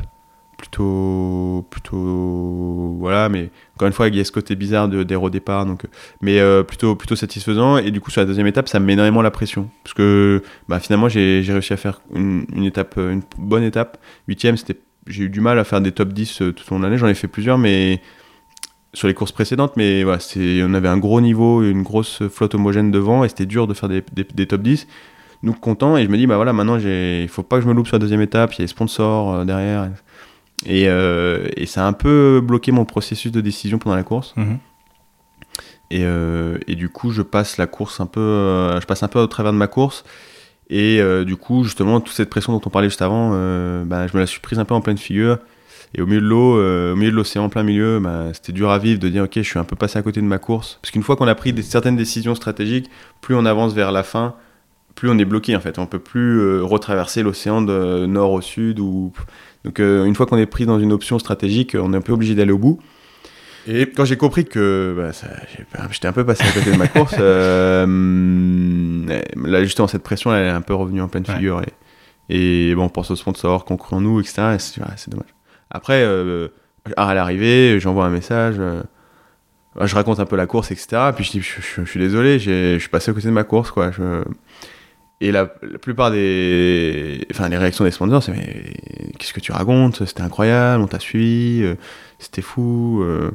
[0.57, 3.29] Plutôt, plutôt, voilà.
[3.29, 5.87] Mais encore une fois, il y a ce côté bizarre de, des départ, donc, euh,
[6.21, 7.77] mais euh, plutôt, plutôt satisfaisant.
[7.77, 10.41] Et du coup, sur la deuxième étape, ça me met énormément la pression parce que,
[10.67, 13.99] bah, finalement, j'ai réussi à faire une, étape, une bonne étape.
[14.27, 16.79] Huitième, c'était, j'ai eu du mal à faire des top 10 euh, tout au long
[16.79, 16.97] de l'année.
[16.97, 18.01] J'en ai fait plusieurs, mais
[18.97, 22.55] sur les courses précédentes, mais voilà, c'est, on avait un gros niveau, une grosse flotte
[22.55, 24.87] homogène devant, et c'était dur de faire des, des, des top 10.
[25.43, 27.73] Donc content, et je me dis, bah voilà, maintenant, il faut pas que je me
[27.73, 29.91] loupe sur la deuxième étape, il y a les sponsors euh, derrière.
[30.65, 34.33] Et, euh, et ça a un peu bloqué mon processus de décision pendant la course.
[34.35, 34.57] Mhm.
[35.91, 38.19] Et, euh, et du coup, je passe la course un peu,
[38.81, 40.05] je passe un peu au travers de ma course.
[40.69, 43.29] Et du coup, justement, toute cette pression dont on parlait juste avant,
[43.85, 45.37] bah, je me la suis prise un peu en pleine figure.
[45.95, 48.51] Et au milieu de l'eau, euh, au milieu de l'océan, en plein milieu, bah, c'était
[48.51, 50.37] dur à vivre de dire, ok, je suis un peu passé à côté de ma
[50.37, 50.79] course.
[50.81, 52.89] Parce qu'une fois qu'on a pris des, certaines décisions stratégiques,
[53.21, 54.35] plus on avance vers la fin,
[54.95, 55.79] plus on est bloqué en fait.
[55.79, 58.79] On peut plus euh, retraverser l'océan de nord au sud.
[58.79, 59.13] Ou...
[59.63, 62.13] Donc euh, une fois qu'on est pris dans une option stratégique, on est un peu
[62.13, 62.79] obligé d'aller au bout.
[63.69, 65.11] Et quand j'ai compris que bah,
[65.91, 69.07] j'étais un peu passé à côté de ma course, hum,
[69.45, 71.35] là justement cette pression elle est un peu revenue en pleine Ouais.
[71.35, 71.61] figure.
[72.29, 74.53] Et, et bon, on pense aux sponsors, qu'on croit en nous, etc.
[74.55, 75.36] Et c'est ouais, c'est dommage.
[75.69, 76.49] Après, euh,
[76.95, 78.55] à l'arrivée, j'envoie un message.
[78.59, 78.83] euh,
[79.81, 81.11] je raconte un peu la course, etc.
[81.15, 83.91] Puis je dis, je, suis désolé, je suis passé à côté de ma course, quoi.
[85.19, 88.73] Et la, plupart des, enfin, les réactions des sponsors, c'est mais
[89.17, 90.05] qu'est-ce que tu racontes?
[90.05, 91.75] C'était incroyable, on t'a suivi, euh,
[92.19, 93.01] c'était fou.
[93.03, 93.31] euh.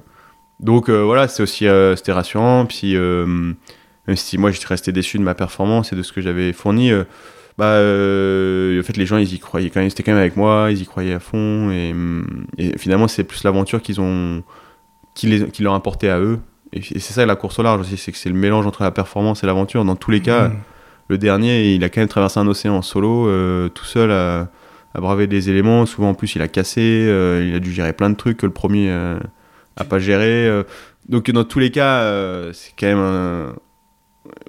[0.60, 1.66] Donc voilà, c'est aussi,
[1.96, 2.66] c'était rassurant.
[2.66, 3.56] Puis même
[4.14, 6.92] si moi j'étais resté déçu de ma performance et de ce que j'avais fourni,
[7.58, 10.20] bah, euh, en fait les gens ils y croyaient quand même, ils étaient quand même
[10.20, 11.70] avec moi, ils y croyaient à fond.
[11.70, 14.42] Et, hum, et finalement c'est plus l'aventure qu'ils ont,
[15.14, 16.38] qui, les, qui leur à eux.
[16.72, 18.82] Et, et c'est ça la course au large aussi, c'est que c'est le mélange entre
[18.82, 19.84] la performance et l'aventure.
[19.84, 20.56] Dans tous les cas, Mhm.
[21.08, 24.48] le dernier, il a quand même traversé un océan en solo, euh, tout seul, à,
[24.94, 25.84] à braver des éléments.
[25.84, 28.46] Souvent, en plus, il a cassé, euh, il a dû gérer plein de trucs que
[28.46, 29.18] le premier euh,
[29.76, 30.48] a pas géré.
[31.10, 32.04] donc, dans tous les cas,
[32.54, 33.54] c'est quand même un-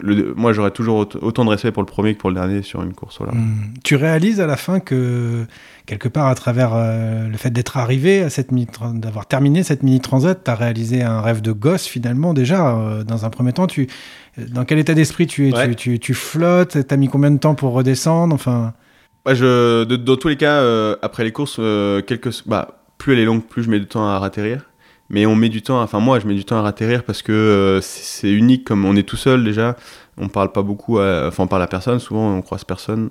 [0.02, 2.62] le- moi, j'aurais toujours aut- autant de respect pour le premier que pour le dernier
[2.62, 3.18] sur une course.
[3.18, 3.34] Voilà.
[3.34, 3.74] Hmm.
[3.84, 5.46] Tu réalises à la fin que,
[5.86, 9.82] quelque part, à travers euh, le fait d'être arrivé à cette mini d'avoir terminé cette
[9.84, 12.76] mini transat, tu as réalisé un rêve de gosse finalement déjà.
[12.78, 13.88] euh, dans un premier temps, tu,
[14.38, 15.54] dans quel état d'esprit tu es?
[15.56, 15.70] Ouais.
[15.70, 16.78] tu, tu, tu flottes?
[16.88, 18.34] T'as mis combien de temps pour redescendre?
[18.36, 18.74] Enfin,
[19.26, 23.14] Bah, je, de- dans tous les cas, euh, après les courses, euh, quelques, bah, plus
[23.14, 24.70] elle est longue, plus je mets du temps à ratterrir.
[25.10, 27.32] Mais on met du temps, enfin moi je mets du temps à ratterrir parce que
[27.32, 29.76] euh, c'est unique comme on est tout seul déjà.
[30.18, 33.10] On parle pas beaucoup, enfin on parle à personne, souvent on croise personne.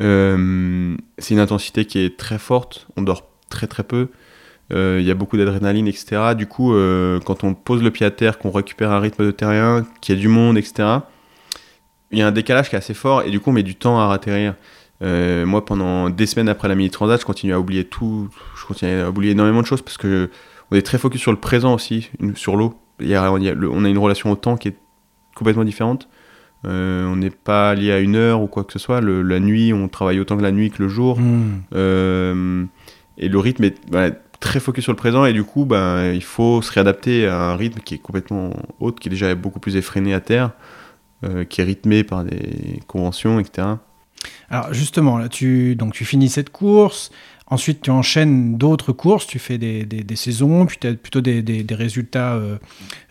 [0.00, 4.08] Euh, c'est une intensité qui est très forte, on dort très très peu.
[4.72, 6.34] Euh, Il y a beaucoup d'adrénaline, etc.
[6.36, 6.72] Du coup,
[7.24, 10.18] quand on pose le pied à terre, qu'on récupère un rythme de terrien, qu'il y
[10.18, 11.00] a du monde, etc.,
[12.10, 13.76] il y a un décalage qui est assez fort et du coup on met du
[13.76, 14.54] temps à ratterrir.
[15.02, 18.28] Euh, moi, pendant des semaines après la mini transat, je continue à oublier tout.
[18.56, 20.30] Je continue à oublier énormément de choses parce que
[20.70, 22.74] on est très focus sur le présent aussi, sur l'eau.
[23.00, 24.76] On a une relation au temps qui est
[25.34, 26.08] complètement différente.
[26.66, 29.00] Euh, on n'est pas lié à une heure ou quoi que ce soit.
[29.00, 31.18] Le- la nuit, on travaille autant que la nuit que le jour.
[31.18, 31.62] hmm.
[31.74, 32.64] Euh,
[33.16, 34.10] et le rythme est voilà,
[34.40, 37.56] très focus sur le présent et du coup, ben, il faut se réadapter à un
[37.56, 40.50] rythme qui est complètement autre, qui est déjà beaucoup plus effréné à terre,
[41.24, 43.68] euh, qui est rythmé par des conventions, etc.
[44.50, 47.10] Alors justement, là, tu, donc, tu finis cette course,
[47.50, 51.20] ensuite tu enchaînes d'autres courses, tu fais des, des- des saisons, puis tu as plutôt
[51.20, 52.56] des, des- résultats euh,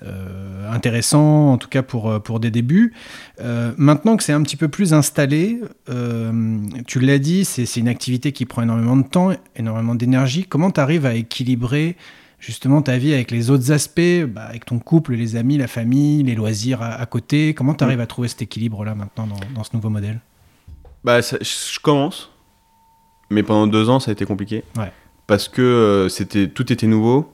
[0.03, 2.93] euh, intéressants, en tout cas pour, euh, pour des débuts.
[3.41, 5.59] Euh, maintenant que c'est un petit peu plus installé,
[6.87, 10.45] tu l'as dit, c'est c'est une activité qui prend énormément de temps, énormément d'énergie.
[10.45, 11.95] Comment tu arrives à équilibrer
[12.39, 16.23] justement ta vie avec les autres aspects, bah, avec ton couple, les amis, la famille,
[16.23, 17.53] les loisirs à, à côté?
[17.53, 20.19] Comment tu arrives à trouver cet équilibre-là maintenant dans, dans ce nouveau modèle?
[21.03, 22.29] Bah, ça- je commence,
[23.29, 24.63] mais pendant deux ans, ça a été compliqué.
[24.77, 24.91] Ouais.
[25.27, 27.31] Parce que euh, c'était, tout était nouveau.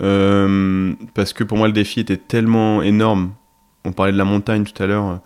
[0.00, 3.32] euh, parce que pour moi, le défi était tellement énorme.
[3.84, 5.20] On parlait de la montagne tout à l'heure.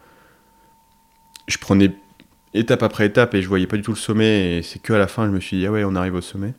[1.49, 1.91] Je prenais
[2.55, 4.59] étape après étape et je voyais pas du tout le sommet.
[4.59, 6.21] Et c'est que à la fin, je me suis dit, ah ouais, on arrive au
[6.21, 6.55] sommet.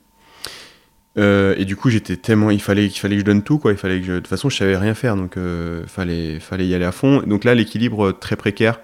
[1.17, 2.49] Euh, et du coup, j'étais tellement.
[2.49, 3.71] Il fallait, il fallait que je donne tout, quoi.
[3.71, 4.13] Il fallait que je...
[4.13, 7.21] De toute façon, je savais rien faire, donc euh, fallait, fallait y aller à fond.
[7.27, 8.79] Donc là, l'équilibre très précaire.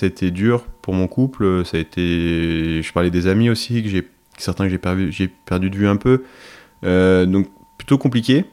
[0.00, 1.64] Été dur pour mon couple.
[1.64, 2.82] Ça a été.
[2.82, 3.88] Je parlais des amis aussi, que
[4.36, 6.24] certains que j'ai perdu, perdu de vue un peu.
[6.84, 8.44] Euh, donc plutôt compliqué.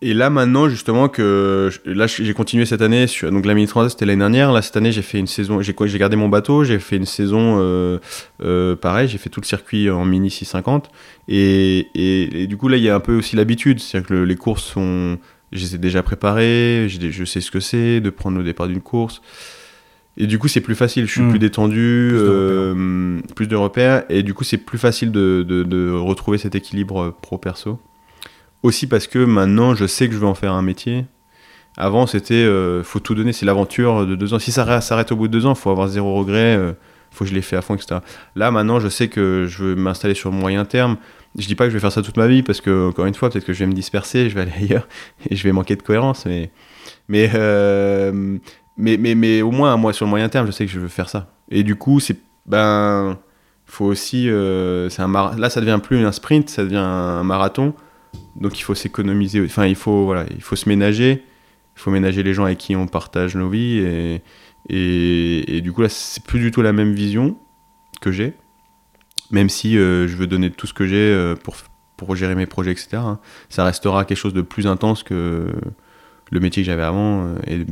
[0.00, 4.06] Et là maintenant justement que là j'ai continué cette année donc la mini transat c'était
[4.06, 6.98] l'année dernière là cette année j'ai fait une saison j'ai gardé mon bateau j'ai fait
[6.98, 7.98] une saison euh,
[8.40, 10.88] euh, pareil j'ai fait tout le circuit en mini 650
[11.26, 14.08] et, et, du coup là il y a un peu aussi l'habitude c'est à dire
[14.08, 15.18] que le- les courses sont
[15.50, 18.82] je les ai déjà préparées je sais ce que c'est de prendre le départ d'une
[18.82, 19.20] course
[20.18, 21.06] et du coup c'est plus facile.
[21.06, 21.30] Je suis Mm.
[21.30, 24.04] plus détendu Plus de euh, plus de repères.
[24.10, 27.78] Et du coup c'est plus facile de, de, de retrouver cet équilibre pro perso
[28.62, 31.04] aussi parce que maintenant je sais que je veux en faire un métier.
[31.76, 33.32] Avant c'était euh, faut tout donner.
[33.32, 34.38] C'est l'aventure de deux ans.
[34.40, 36.72] Si ça arrête- s'arrête au bout de deux ans faut avoir zéro regret euh,
[37.12, 38.00] faut que je l'ai fait à fond etc
[38.36, 40.96] là maintenant je sais que je veux m'installer sur le moyen terme.
[41.38, 43.14] Je dis pas que je vais faire ça toute ma vie parce que encore une
[43.14, 44.88] fois peut-être que je vais me disperser je vais aller ailleurs
[45.30, 46.50] et je vais manquer de cohérence mais
[47.08, 48.38] mais euh,
[48.78, 50.88] mais, mais, mais au moins, moi, sur le moyen terme, je sais que je veux
[50.88, 51.32] faire ça.
[51.50, 52.16] Et du coup, c'est.
[52.46, 53.18] Ben.
[53.66, 54.28] faut aussi.
[54.28, 57.74] euh, un Là, ça devient plus un sprint, ça devient un marathon.
[58.36, 59.44] Donc, il faut s'économiser.
[59.44, 61.24] Enfin, il faut, voilà, il faut se ménager.
[61.76, 63.78] Il faut ménager les gens avec qui on partage nos vies.
[63.78, 64.22] Et,
[64.68, 67.36] et, et du coup, là, c'est plus du tout la même vision
[68.00, 68.34] que j'ai.
[69.30, 71.56] Même si euh, je veux donner tout ce que j'ai euh, pour,
[71.96, 72.88] pour gérer mes projets, etc.
[72.96, 73.18] hein.
[73.50, 75.52] Ça restera quelque chose de plus intense que
[76.30, 77.26] le métier que j'avais avant.
[77.26, 77.66] euh, et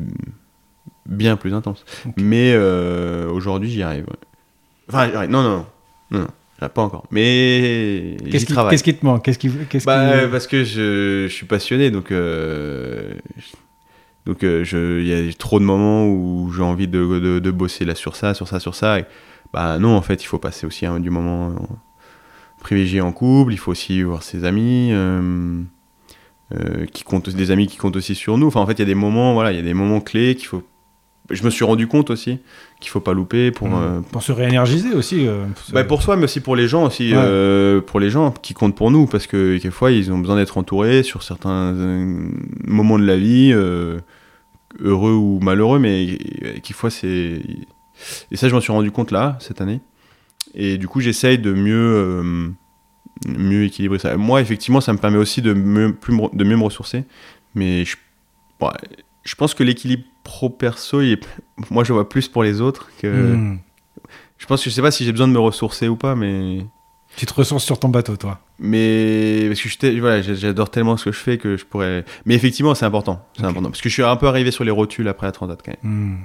[1.07, 1.85] bien plus intense.
[2.17, 4.05] Mais euh, aujourd'hui, j'y arrive.
[4.05, 4.17] ouais.
[4.89, 5.31] Enfin, j'y arrive.
[5.31, 5.67] non, non, non,
[6.21, 6.27] non,
[6.63, 7.07] non, pas encore.
[7.11, 8.71] Mais Qu'est-ce qui, travaille.
[8.71, 9.25] qu'est-ce qui te manque?
[9.25, 9.49] Qu'est-ce qui,
[9.85, 13.15] Bah, qui- parce que je, je suis passionné, donc euh,
[14.27, 17.51] donc euh, je- il y a trop de moments où j'ai envie de, de, de
[17.51, 18.99] bosser là sur ça, sur ça, sur ça.
[19.01, 19.05] Et,
[19.53, 21.55] bah non, en fait, il faut passer aussi hein, du moment
[22.61, 23.53] privilégié en couple.
[23.53, 24.91] Il faut aussi voir ses amis.
[24.93, 25.63] euh,
[26.55, 28.83] euh, qui comptent des amis qui comptent aussi sur nous enfin en fait il y
[28.83, 30.63] a des moments voilà il y a des moments clés qu'il faut
[31.31, 32.39] je me suis rendu compte aussi
[32.81, 35.27] qu'il faut pas louper pour euh, pour se réénergiser aussi.
[35.27, 37.18] euh, pour se- bah, pour soi, mais aussi pour les gens aussi, Ouais.
[37.18, 40.57] euh, pour les gens qui comptent pour nous, parce que quelquefois ils ont besoin d'être
[40.59, 42.29] entourés sur certains euh,
[42.66, 43.99] moments de la vie, euh,
[44.81, 46.07] heureux ou malheureux, mais
[46.45, 47.41] euh, quelquefois c'est
[48.31, 49.81] et ça je m'en suis rendu compte là cette année,
[50.55, 52.49] et du coup j'essaye de mieux euh,
[53.27, 54.16] mieux équilibrer ça.
[54.16, 57.05] Moi effectivement ça me permet aussi de mieux, plus me de mieux me ressourcer,
[57.55, 57.97] mais je,
[58.61, 58.68] ouais,
[59.27, 61.29] je pense que l'équilibre pro perso, il est-
[61.70, 63.59] moi je vois plus pour les autres que Hmm.
[64.39, 66.64] je pense que je sais pas si j'ai besoin de me ressourcer ou pas, mais
[67.16, 68.41] Tu te ressources sur ton bateau, toi.
[68.59, 72.05] mais parce que voilà, j'adore tellement ce que je fais que je pourrais.
[72.24, 74.70] Mais effectivement, c'est important, c'est important parce que je suis un peu arrivé sur les
[74.70, 75.93] rotules après la Transat quand même.
[75.93, 76.16] Hmm.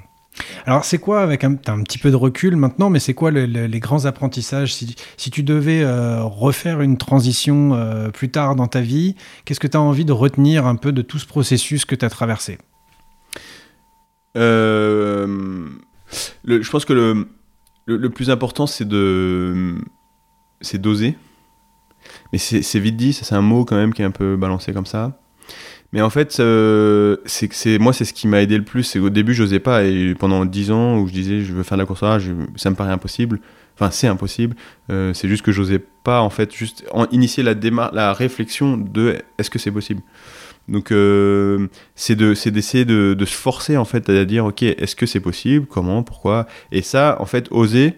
[0.65, 3.65] Alors, c'est quoi, avec un, petit peu de recul maintenant, mais c'est quoi le- le-
[3.67, 4.73] les grands apprentissages?
[4.73, 9.59] Si, si tu devais euh, refaire une transition euh, plus tard dans ta vie, qu'est-ce
[9.59, 12.09] que tu as envie de retenir un peu de tout ce processus que tu as
[12.09, 12.57] traversé?
[14.37, 15.67] Euh,
[16.45, 17.27] je pense que le,
[17.85, 19.75] le, plus important, c'est de,
[20.61, 21.15] c'est d'oser.
[22.33, 24.85] Mais c'est vite dit, c'est un mot quand même qui est un peu balancé comme
[24.85, 25.19] ça.
[25.93, 28.83] Mais en fait, euh, c'est moi, c'est ce qui m'a aidé le plus.
[28.83, 31.77] C'est qu'au début, j'osais pas, et pendant 10 ans où je disais je veux faire
[31.77, 33.41] de la course à je- ça me paraît impossible.
[33.75, 34.55] Enfin, c'est impossible.
[34.89, 37.53] Euh, c'est juste que j'osais pas, en fait, juste initier la
[37.93, 40.01] la réflexion de est-ce que c'est possible?
[40.67, 44.95] Donc, euh, c'est de, d'essayer de, de se forcer en fait à dire ok, est-ce
[44.95, 46.47] que c'est possible, comment, pourquoi?
[46.71, 47.95] Et ça, en fait, oser,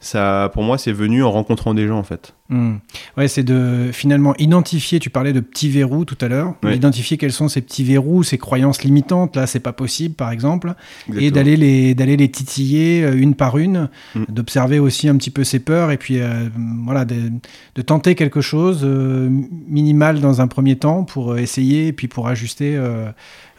[0.00, 2.34] ça, pour moi, c'est venu en rencontrant des gens en fait.
[2.50, 2.76] Hmm.
[3.16, 7.32] Ouais, c'est de finalement identifier, tu parlais de petits verrous tout à l'heure, identifier quels
[7.32, 10.74] sont ces petits verrous, ces croyances limitantes, là c'est pas possible par exemple,
[11.14, 14.24] et d'aller les, d'aller les titiller euh, une par une, Mm.
[14.28, 16.48] d'observer aussi un petit peu ses peurs, et puis euh,
[16.84, 17.30] voilà, de,
[17.74, 19.28] de tenter quelque chose euh,
[19.68, 22.78] minimal dans un premier temps pour euh, essayer, et puis pour ajuster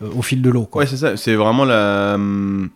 [0.01, 0.67] au fil de l'eau.
[0.73, 1.17] Ouais, c'est ça.
[1.17, 2.69] C'est vraiment la, hum,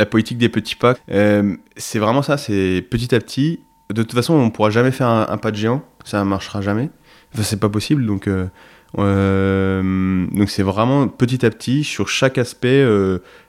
[0.00, 0.94] la politique des petits pas.
[1.10, 2.38] Euh, c'est vraiment ça.
[2.38, 3.60] C'est petit à petit.
[3.90, 5.84] De toute façon, on pourra jamais faire un, un pas de géant.
[6.04, 6.88] Ça marchera jamais.
[7.34, 8.06] Enfin, c'est pas possible.
[8.06, 8.46] Donc, euh,
[8.98, 12.82] euh, donc c'est vraiment petit à petit sur chaque aspect.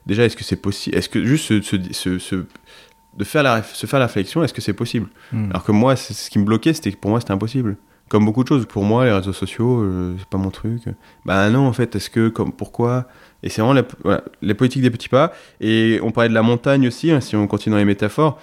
[0.06, 4.44] déjà, est-ce que c'est possible Est-ce que juste de faire la, se faire la réflexion,
[4.44, 5.08] est-ce que c'est possible?
[5.32, 5.50] Hmm.
[5.52, 7.78] Alors que moi, ce qui me bloquait, c'était que pour moi, c'était impossible.
[8.10, 8.66] Comme beaucoup de choses.
[8.66, 10.82] Pour moi, les réseaux sociaux, euh, c'est pas mon truc.
[11.26, 13.08] Bah non, en fait, est-ce que, comme, pourquoi?
[13.44, 15.34] Et c'est vraiment la, voilà, les politiques des petits pas.
[15.60, 18.40] Et on parlait de la montagne aussi, hein, si on continue dans les métaphores.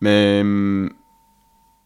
[0.00, 0.90] Mais hum,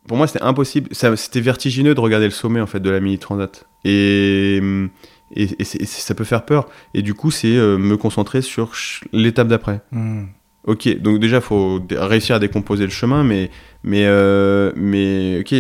[0.09, 0.89] pour moi, c'était impossible.
[0.93, 3.65] C'était vertigineux de regarder le sommet, en fait, de la Mini Transat.
[3.85, 6.69] Et, et, et c'est- et c'est- ça peut faire peur.
[6.95, 8.73] Et du coup, c'est euh, me concentrer sur
[9.13, 9.81] l'étape d'après.
[9.93, 10.25] Hmm.
[10.65, 13.51] Ok, donc déjà, faut dé- réussir à décomposer le chemin, mais,
[13.83, 15.55] mais, euh, mais ok,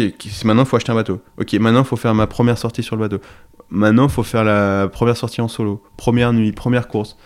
[0.45, 1.21] maintenant, il faut acheter un bateau.
[1.39, 3.19] Ok, maintenant, il faut faire ma première sortie sur le bateau.
[3.71, 5.83] Maintenant, il faut faire la première sortie en solo.
[5.97, 7.17] Première nuit, première course.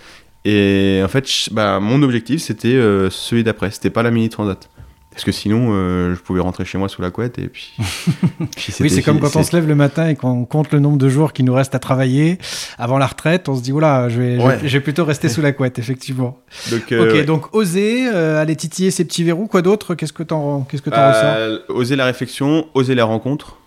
[0.45, 3.70] Et en fait, bah, mon objectif, c'était euh, celui d'après.
[3.70, 4.68] C'était pas la mini transat.
[5.11, 7.72] Parce que sinon, euh, je pouvais rentrer chez moi sous la couette et puis.
[8.57, 10.99] puis Oui, c'est comme quand on se lève le matin et qu'on compte le nombre
[10.99, 12.36] de jours qui nous reste à travailler
[12.78, 14.59] avant la retraite, on se dit, oula, je vais, je vais- Ouais.
[14.64, 16.40] je vais plutôt rester sous la couette, effectivement.
[16.72, 17.24] Donc, euh, ok, ouais.
[17.24, 19.47] donc oser, euh, aller titiller ces petits verrous.
[19.47, 19.95] Quoi d'autre?
[19.95, 23.59] Qu'est-ce que t'en qu'est-ce que t'en Bah, ressors Oser la réflexion, oser la rencontre,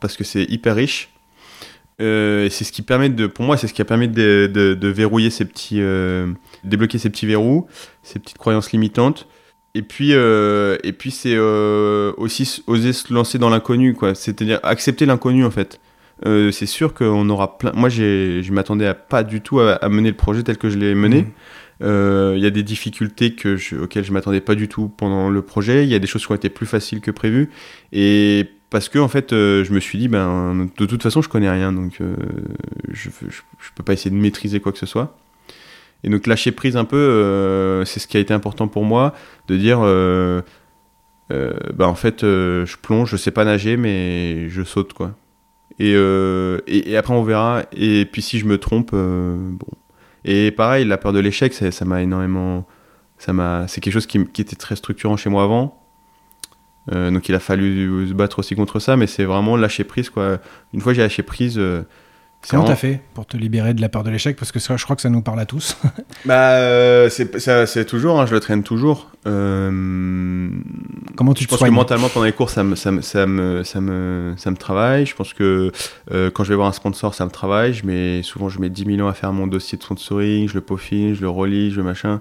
[0.00, 1.10] parce que c'est hyper riche.
[2.00, 4.74] Euh, c'est ce qui permet de, pour moi, c'est ce qui a permis de, de-
[4.74, 6.28] de verrouiller ces petits, euh,
[6.64, 7.66] débloquer ces petits verrous,
[8.02, 9.26] ces petites croyances limitantes.
[9.74, 14.14] Et puis, euh, et puis c'est euh, aussi oser se lancer dans l'inconnu, quoi.
[14.14, 15.80] C'est-à-dire accepter l'inconnu, en fait.
[16.26, 17.72] Euh, c'est sûr qu'on aura plein.
[17.74, 20.68] Moi, j'ai, je m'attendais à pas du tout à, à mener le projet tel que
[20.70, 21.22] je l'ai mené.
[21.22, 21.28] Mhm.
[21.82, 25.30] Euh, Il y a des difficultés que je, auxquelles je m'attendais pas du tout pendant
[25.30, 25.84] le projet.
[25.84, 27.50] Il y a des choses qui ont été plus faciles que prévu.
[27.92, 31.28] Et parce que en fait, euh, je me suis dit, ben, de toute façon, je
[31.28, 32.16] connais rien, donc euh,
[32.90, 33.40] je, je,
[33.74, 35.16] peux pas essayer de maîtriser quoi que ce soit.
[36.04, 39.14] Et donc lâcher prise un peu, euh, c'est ce qui a été important pour moi,
[39.48, 39.80] de dire,
[41.30, 45.14] ben, en fait, je plonge, je sais pas nager, mais je saute quoi.
[45.78, 45.92] Et,
[46.66, 47.62] et, après on verra.
[47.72, 49.58] Et puis si je me trompe, bon.
[50.24, 52.66] Et pareil, la peur de l'échec, ça m'a énormément,
[53.16, 55.77] ça m'a, c'est quelque chose qui était très structurant chez moi avant.
[56.92, 60.10] Euh, donc il a fallu se battre aussi contre ça, mais c'est vraiment lâcher prise
[60.10, 60.38] quoi.
[60.72, 61.82] Une fois j'ai lâché prise, euh,
[62.48, 64.36] Comment vraiment- t'as fait pour te libérer de la peur de l'échec?
[64.36, 65.76] Parce que ça, je crois que ça nous parle à tous.
[66.24, 69.10] Bah, euh, c'est toujours, hein, je le traîne toujours.
[69.26, 70.50] Euh,
[71.16, 73.26] Comment tu je te pense que mentalement pendant les courses, ça me, ça me, ça
[73.26, 75.04] me, ça me, ça me travaille.
[75.06, 75.72] Je pense que
[76.12, 77.72] euh, quand je vais voir un sponsor, ça me travaille.
[77.74, 80.54] Je mets, souvent, je mets 10 000 ans à faire mon dossier de sponsoring, je
[80.54, 82.20] le peaufine, je le relis, je le machin.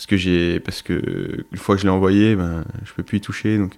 [0.00, 3.18] Parce que j'ai, parce que une fois que je l'ai envoyé, ben, je peux plus
[3.18, 3.58] y toucher.
[3.58, 3.74] Donc,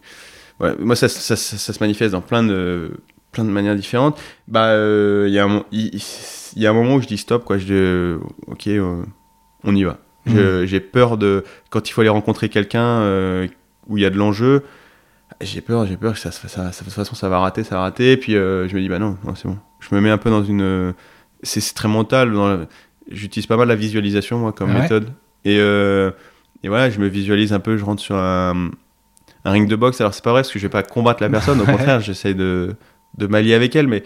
[0.78, 2.92] moi, ça, ça, ça, ça se manifeste dans plein de,
[3.32, 4.20] plein de manières différentes.
[4.46, 5.90] Bah, euh, il y a un, mo- il,
[6.54, 7.58] il y a un moment où je dis stop, quoi.
[7.58, 9.02] Je dis, ok, euh,
[9.64, 9.98] on y va.
[10.26, 13.48] Je- J'ai peur de quand il faut aller rencontrer quelqu'un euh,
[13.88, 14.62] où il y a de l'enjeu.
[15.40, 17.80] J'ai peur, j'ai peur que ça, ça, de toute façon ça va rater, ça va
[17.80, 18.12] rater.
[18.12, 19.58] Et puis euh, je me dis bah non, non, c'est bon.
[19.80, 20.92] Je me mets un peu dans une, euh,
[21.42, 22.32] c'est très mental.
[23.10, 25.12] J'utilise pas mal la visualisation moi comme Ah ouais méthode.
[25.44, 26.10] Et, euh,
[26.62, 27.76] et voilà, je me visualise un peu.
[27.76, 28.70] Je rentre sur un,
[29.44, 30.00] un ring de boxe.
[30.00, 31.60] Alors c'est pas vrai parce que je vais pas combattre la personne.
[31.60, 32.74] Au contraire, j'essaye de,
[33.18, 34.02] de m'allier avec elle, mais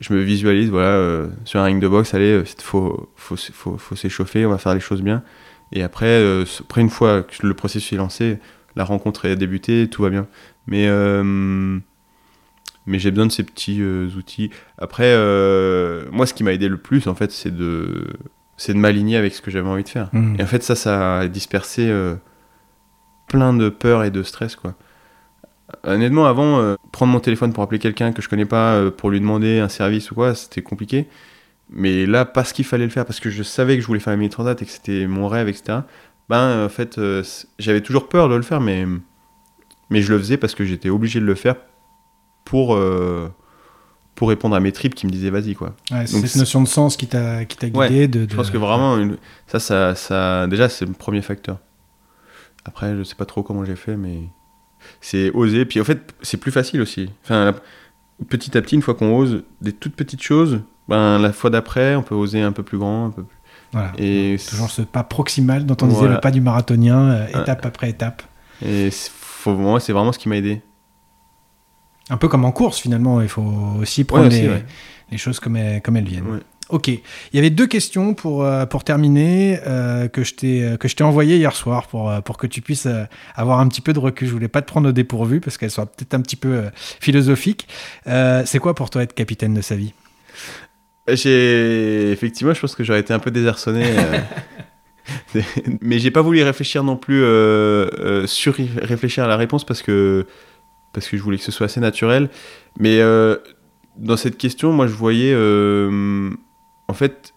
[0.00, 2.14] je me visualise voilà euh, sur un ring de boxe.
[2.14, 4.46] Allez, euh, faut faut faut, faut s'échauffer.
[4.46, 5.22] On va faire les choses bien.
[5.72, 8.38] Et après, euh, après une fois que le processus est lancé,
[8.76, 10.26] la rencontre a débuté, tout va bien.
[10.66, 10.88] Mais,
[12.86, 14.50] mais j'ai besoin de ces petits outils.
[14.78, 15.16] Après,
[16.12, 18.06] moi, ce qui m'a aidé le plus, en fait, c'est de,
[18.60, 20.10] c'est de m'aligner avec ce que j'avais envie de faire.
[20.12, 20.36] Mhm.
[20.38, 22.16] Et en fait, ça, ça a dispersé euh,
[23.26, 24.74] plein de peur et de stress, quoi.
[25.82, 29.08] Honnêtement, avant, euh, prendre mon téléphone pour appeler quelqu'un que je connais pas, euh, pour
[29.08, 31.08] lui demander un service ou quoi, c'était compliqué.
[31.70, 34.12] Mais là, parce qu'il fallait le faire, parce que je savais que je voulais faire
[34.12, 35.78] la mini transat et que c'était mon rêve, etc.
[36.28, 37.00] Ben, en fait,
[37.58, 38.84] j'avais toujours peur de le faire, mais,
[39.88, 41.54] mais je le faisais parce que j'étais obligé de le faire
[42.44, 42.78] pour,
[44.20, 45.74] pour répondre à mes tripes qui me disaient vas-y, quoi.
[45.90, 47.78] Ouais, c'est cette notion de sens qui t'a qui t'a guidé.
[47.78, 49.16] Ouais, de, Je pense que vraiment, une-
[49.46, 51.56] ça, ça, ça, déjà, c'est le premier facteur.
[52.66, 54.18] Après, je sais pas trop comment j'ai fait, mais
[55.00, 55.64] c'est oser.
[55.64, 57.08] Puis en fait, c'est plus facile aussi.
[57.24, 57.54] Enfin, la-
[58.28, 61.96] petit à petit, une fois qu'on ose des toutes petites choses, ben, la fois d'après,
[61.96, 63.06] on peut oser un peu plus grand.
[63.06, 63.36] Un peu plus...
[63.72, 63.92] Voilà.
[63.96, 67.88] Et, Toujours ce pas proximal dont on disait le pas du marathonien, euh, étape après
[67.88, 68.22] étape.
[68.60, 68.90] et
[69.46, 70.60] moi, c'est vraiment ce qui m'a aidé.
[72.10, 73.42] Un peu comme en course finalement, il faut
[73.80, 74.64] aussi prendre aussi, les, ouais.
[75.10, 76.26] les choses comme elles, comme elles viennent.
[76.26, 76.40] Ouais.
[76.70, 77.00] Ok, il
[77.32, 80.94] y avait deux questions pour, euh, pour terminer euh, que je t'ai euh, que je
[80.94, 82.86] t'ai envoyées hier soir pour, euh, pour que tu puisses
[83.34, 84.28] avoir un petit peu de recul.
[84.28, 86.62] Je voulais pas te prendre au dépourvu parce qu'elles sont peut-être un petit peu
[87.00, 87.66] philosophiques.
[88.06, 89.92] Euh, c'est quoi pour toi être capitaine de sa vie?
[91.08, 93.82] J'ai effectivement, je pense que j'aurais été un peu désarçonné.
[93.86, 94.18] euh,
[95.80, 97.24] mais j'ai pas voulu réfléchir non plus,
[98.26, 100.26] sur réfléchir à la réponse parce que
[100.92, 102.28] parce que je voulais que ce soit assez naturel.
[102.78, 103.36] Mais euh,
[103.96, 106.30] dans cette question, moi, je voyais euh,
[106.88, 107.34] en fait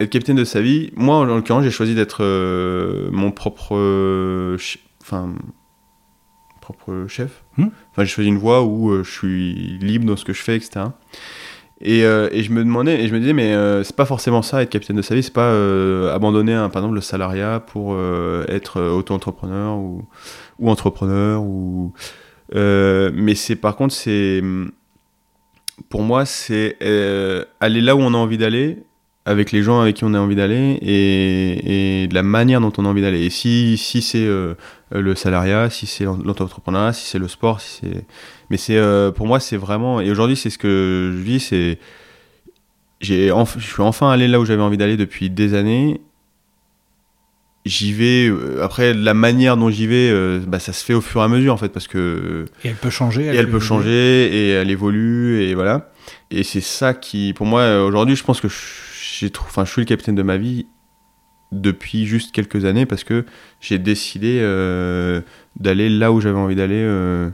[0.00, 0.92] être capitaine de sa vie.
[0.96, 3.74] Moi, en l'occurrence, j'ai choisi d'être euh, mon propre,
[5.02, 5.34] enfin,
[6.60, 7.44] propre chef.
[7.56, 7.68] Hmm.
[7.92, 10.86] Enfin, j'ai choisi une voie où je suis libre dans ce que je fais, etc.
[11.80, 13.52] Et, et je me demandais, et je me disais, mais
[13.84, 15.52] c'est pas forcément ça, être capitaine de sa vie, c'est pas
[16.14, 17.96] abandonner, un- par exemple, le salariat pour
[18.48, 20.02] être auto-entrepreneur ou,
[20.58, 21.92] ou entrepreneur, ou,
[22.54, 24.42] euh, mais c'est par contre, c'est
[25.88, 28.78] pour moi, c'est euh, aller là où on a envie d'aller,
[29.24, 32.84] avec les gens avec qui on a envie d'aller, et, de la manière dont on
[32.84, 33.24] a envie d'aller.
[33.24, 34.54] Et si, si c'est euh,
[34.90, 37.60] le salariat, si c'est l'auto-entrepreneuriat, si c'est le sport,
[38.50, 38.80] mais c'est
[39.14, 41.78] pour moi c'est vraiment et aujourd'hui c'est ce que je vis c'est
[43.00, 46.00] j'ai je suis enfin allé là où j'avais envie d'aller depuis des années
[47.64, 51.00] j'y vais euh, après la manière dont j'y vais euh, bah, ça se fait au
[51.00, 53.22] fur et à mesure en fait parce que Et elle peut changer.
[53.24, 53.90] et elle peut changer
[54.32, 55.90] et elle évolue et voilà
[56.30, 58.48] et c'est ça qui pour moi euh, aujourd'hui je pense que
[59.18, 60.66] j'ai trou- enfin je suis le capitaine de ma vie
[61.52, 63.24] depuis juste quelques années parce que
[63.60, 65.20] j'ai décidé euh,
[65.58, 67.30] d'aller là où j'avais envie d'aller euh,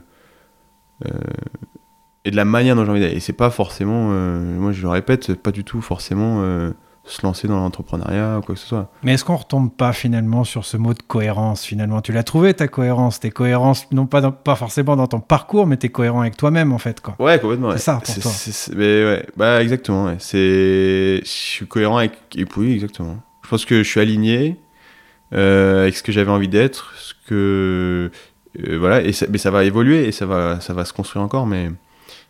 [2.23, 4.89] et de la manière dont j'ai envie d'aller et c'est pas forcément moi je le
[4.89, 6.41] répète pas du tout forcément
[7.11, 10.43] se lancer dans l'entrepreneuriat ou quoi que ce soit Mais est-ce qu'on retombe pas finalement
[10.43, 12.01] sur ce mot de cohérence finalement?
[12.01, 15.67] Tu l'as trouvé ta cohérence T'es cohérence non pas, dans- pas forcément dans ton parcours,
[15.67, 17.15] mais t'es cohérent avec toi-même en fait quoi.
[17.19, 17.71] Ouais, complètement.
[17.71, 18.31] C'est ça, pour toi.
[18.75, 20.05] mais ouais, bah exactement.
[20.05, 20.15] ouais.
[20.19, 22.13] C'est, je suis cohérent avec.
[22.35, 23.17] Et oui, exactement.
[23.43, 24.59] Je pense que je suis aligné
[25.33, 28.11] euh, avec ce que j'avais envie d'être, ce que
[28.63, 29.01] euh, voilà.
[29.01, 31.47] Et ça, mais ça va évoluer et ça va, ça va se construire encore.
[31.47, 31.69] Mais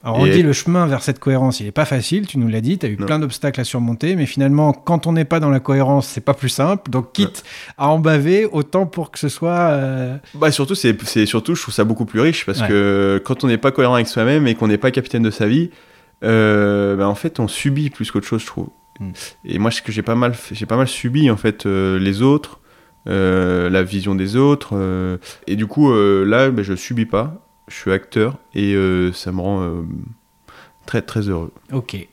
[0.04, 2.48] Alors on Et- dit le chemin vers cette cohérence, il est pas facile, tu nous
[2.48, 3.06] l'as dit, tu as eu Non.
[3.06, 6.34] plein d'obstacles à surmonter, mais finalement, quand on n'est pas dans la cohérence, c'est pas
[6.34, 6.90] plus simple.
[6.90, 7.44] Donc, quitte
[7.78, 9.52] à en baver, autant pour que ce soit.
[9.72, 12.68] euh, bah surtout, c'est, c'est surtout, je trouve ça beaucoup plus riche parce Ouais.
[12.68, 15.46] que quand on n'est pas cohérent avec soi-même et qu'on n'est pas capitaine de sa
[15.46, 15.70] vie,
[16.24, 18.70] euh, bah, en fait, on subit plus qu'autre chose, je trouve.
[19.00, 19.12] Mm.
[19.46, 22.00] Et moi, ce que j'ai pas mal, fait- j'ai pas mal subi en fait euh,
[22.00, 22.60] les autres,
[23.06, 24.74] la vision des autres,
[25.48, 27.36] et du coup, là, bah, je subis pas,
[27.72, 29.82] je suis acteur et euh, ça me rend euh,
[30.86, 31.52] très très heureux.
[31.72, 32.08] Ok.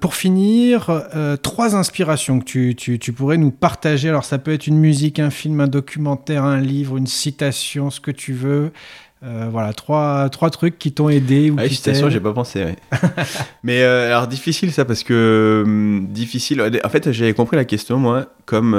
[0.00, 4.08] Pour finir, euh, trois inspirations que tu, tu- tu pourrais nous partager.
[4.10, 7.98] Alors, ça peut être une musique, un film, un documentaire, un livre, une citation, ce
[8.00, 8.72] que tu veux.
[9.22, 12.62] Euh, voilà, trois, trois trucs qui t'ont aidé ou Ah, citation, j'ai pas pensé.
[12.62, 12.76] ouais.
[13.62, 16.62] Mais euh, alors difficile ça parce que hum, difficile.
[16.84, 18.76] En fait, j'avais compris la question moi comme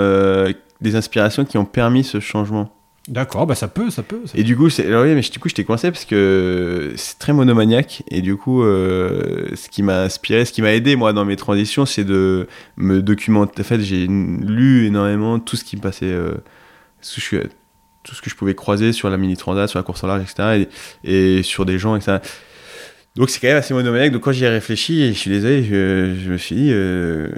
[0.80, 2.72] des inspirations qui ont permis ce changement.
[3.08, 4.20] D'accord, bah ça peut, ça peut.
[4.36, 8.03] Et du coup, alors oui, mais du coup, j'étais coincé parce que c'est très monomaniaque
[8.12, 11.38] et du coup, euh, ce qui m'a inspiré, ce qui m'a aidé moi dans mes
[11.38, 13.62] transitions, c'est de me documenter.
[13.62, 16.34] En fait, j'ai lu énormément tout ce qui me passait, euh,
[17.01, 20.24] tout, ce que je, pouvais croiser sur la mini transat, sur la course en large,
[20.24, 20.68] etc.
[21.05, 22.18] Et, sur des gens, etc.
[23.16, 24.12] Donc c'est quand même assez monomaniaque.
[24.12, 26.72] Donc quand j'y ai réfléchi, et je suis désolé, je me suis dit.
[26.74, 27.30] euh,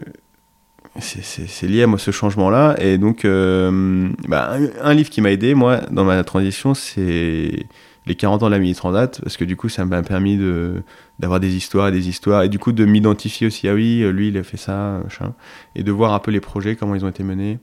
[0.99, 2.75] c'est- lié à moi ce changement-là.
[2.81, 7.65] Et donc, euh, bah, un, un livre qui m'a aidé, moi, dans ma transition, c'est
[8.05, 10.81] Les 40 ans de la Mini Transat, parce que du coup, ça m'a permis de-
[11.19, 13.67] d'avoir des histoires et des histoires, et du coup, de m'identifier aussi.
[13.67, 15.35] Ah oui, lui, il a fait ça, machin.
[15.75, 17.59] Et de voir un peu les projets, comment ils ont été menés.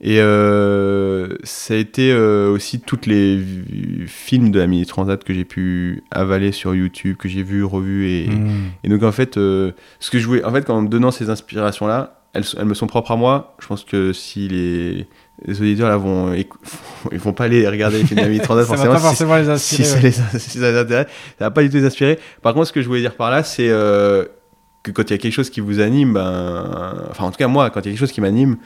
[0.00, 3.40] Et euh, ça a été euh, aussi toutes les
[4.06, 8.08] films de la Mini Transat que j'ai pu avaler sur YouTube, que j'ai vu, revu.
[8.08, 8.68] Et, Hmm.
[8.84, 11.28] et donc en fait, euh, ce que je voulais, en fait, en me donnant ces
[11.30, 13.56] inspirations-là, elles, me sont propres à moi.
[13.60, 15.06] Je pense que si les,
[15.44, 16.32] les auditeurs là vont,
[17.12, 19.02] ils vont pas aller regarder les films de la Mini Transat Ça va pas si-
[19.04, 19.84] forcément les si inspirer.
[20.12, 20.28] ça, ouais.
[20.32, 21.06] les, si ça les intéresse,
[21.38, 22.18] ça va pas du tout les inspirer.
[22.42, 24.24] Par contre, ce que je voulais dire par là, c'est euh,
[24.82, 27.48] que quand il y a quelque chose qui vous anime, ben, enfin en tout cas
[27.48, 28.56] moi, quand il y a quelque chose qui m'anime,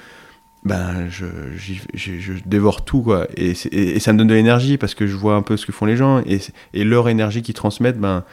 [0.64, 3.26] ben je, j'y- je, je dévore tout quoi.
[3.36, 5.56] Et, c'est- et, et ça me donne de l'énergie parce que je vois un peu
[5.56, 8.24] ce que font les gens et, leur énergie qu'ils transmettent, ben,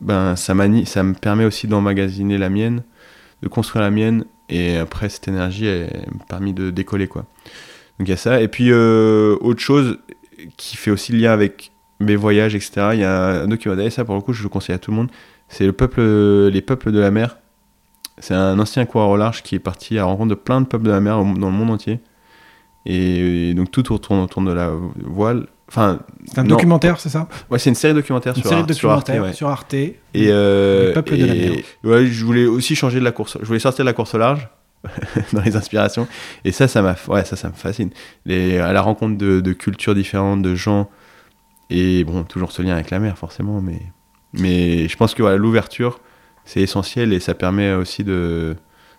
[0.00, 0.54] ben ça,
[0.86, 2.82] ça me permet aussi d'emmagasiner la mienne,
[3.42, 4.24] de construire la mienne.
[4.48, 7.22] Et après, cette énergie, elle, m'a permis de décoller quoi.
[7.98, 8.40] Donc il y a ça.
[8.40, 9.98] Et puis euh, autre chose
[10.56, 12.90] qui fait aussi lien avec mes voyages, etc.
[12.92, 14.90] Il y a un documentaire, et ça pour le coup, je le conseille à tout
[14.90, 15.10] le monde.
[15.48, 16.00] C'est le peuple,
[16.48, 17.38] les peuples de la mer.
[18.18, 20.66] C'est un ancien coureur au large qui est parti à la rencontre de plein de
[20.66, 22.00] peuples de la mer dans le monde entier.
[22.86, 24.72] Et, et donc tout tourne autour de la
[25.02, 25.46] voile.
[25.68, 26.50] Enfin, C'est un non.
[26.50, 29.08] documentaire, c'est ça Ouais, c'est une série documentaire Une sur, série de Arte- sur Arte.
[29.08, 29.32] ouais.
[29.32, 29.74] sur Arte.
[29.74, 31.52] Et, euh, Les peuples de la mer.
[31.84, 33.38] ouais, je voulais aussi changer de la course.
[33.40, 34.48] Je voulais sortir de la course au large
[35.32, 36.06] dans les inspirations.
[36.44, 37.90] Et ça, ça m'a, ouais, ça, ça me fascine.
[38.26, 40.90] Les, à la rencontre de, de cultures différentes, de gens.
[41.70, 43.62] Et bon, toujours ce lien avec la mer, forcément.
[43.62, 43.80] Mais,
[44.34, 46.00] mais je pense que voilà, l'ouverture,
[46.44, 48.54] c'est essentiel et ça permet aussi de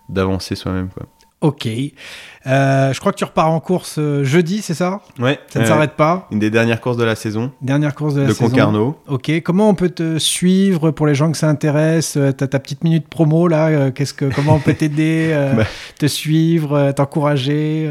[0.09, 0.89] d'avancer soi-même.
[0.89, 1.03] Quoi.
[1.45, 1.67] Ok.
[1.67, 5.01] Euh, je crois que tu repars en course euh, jeudi, c'est ça?
[5.19, 5.39] Ouais.
[5.47, 6.27] Ça ne euh, s'arrête pas?
[6.31, 8.49] Une des dernières courses de la saison Dernière course de la de saison.
[8.49, 8.97] Concarneau.
[9.07, 9.31] Ok.
[9.43, 12.17] Comment on peut te suivre pour les gens que ça intéresse?
[12.17, 13.91] Euh, T'as ta petite minute promo là.
[13.91, 15.65] Qu'est-ce que comment on peut t'aider, euh, Bah.
[15.99, 17.87] te suivre, t'encourager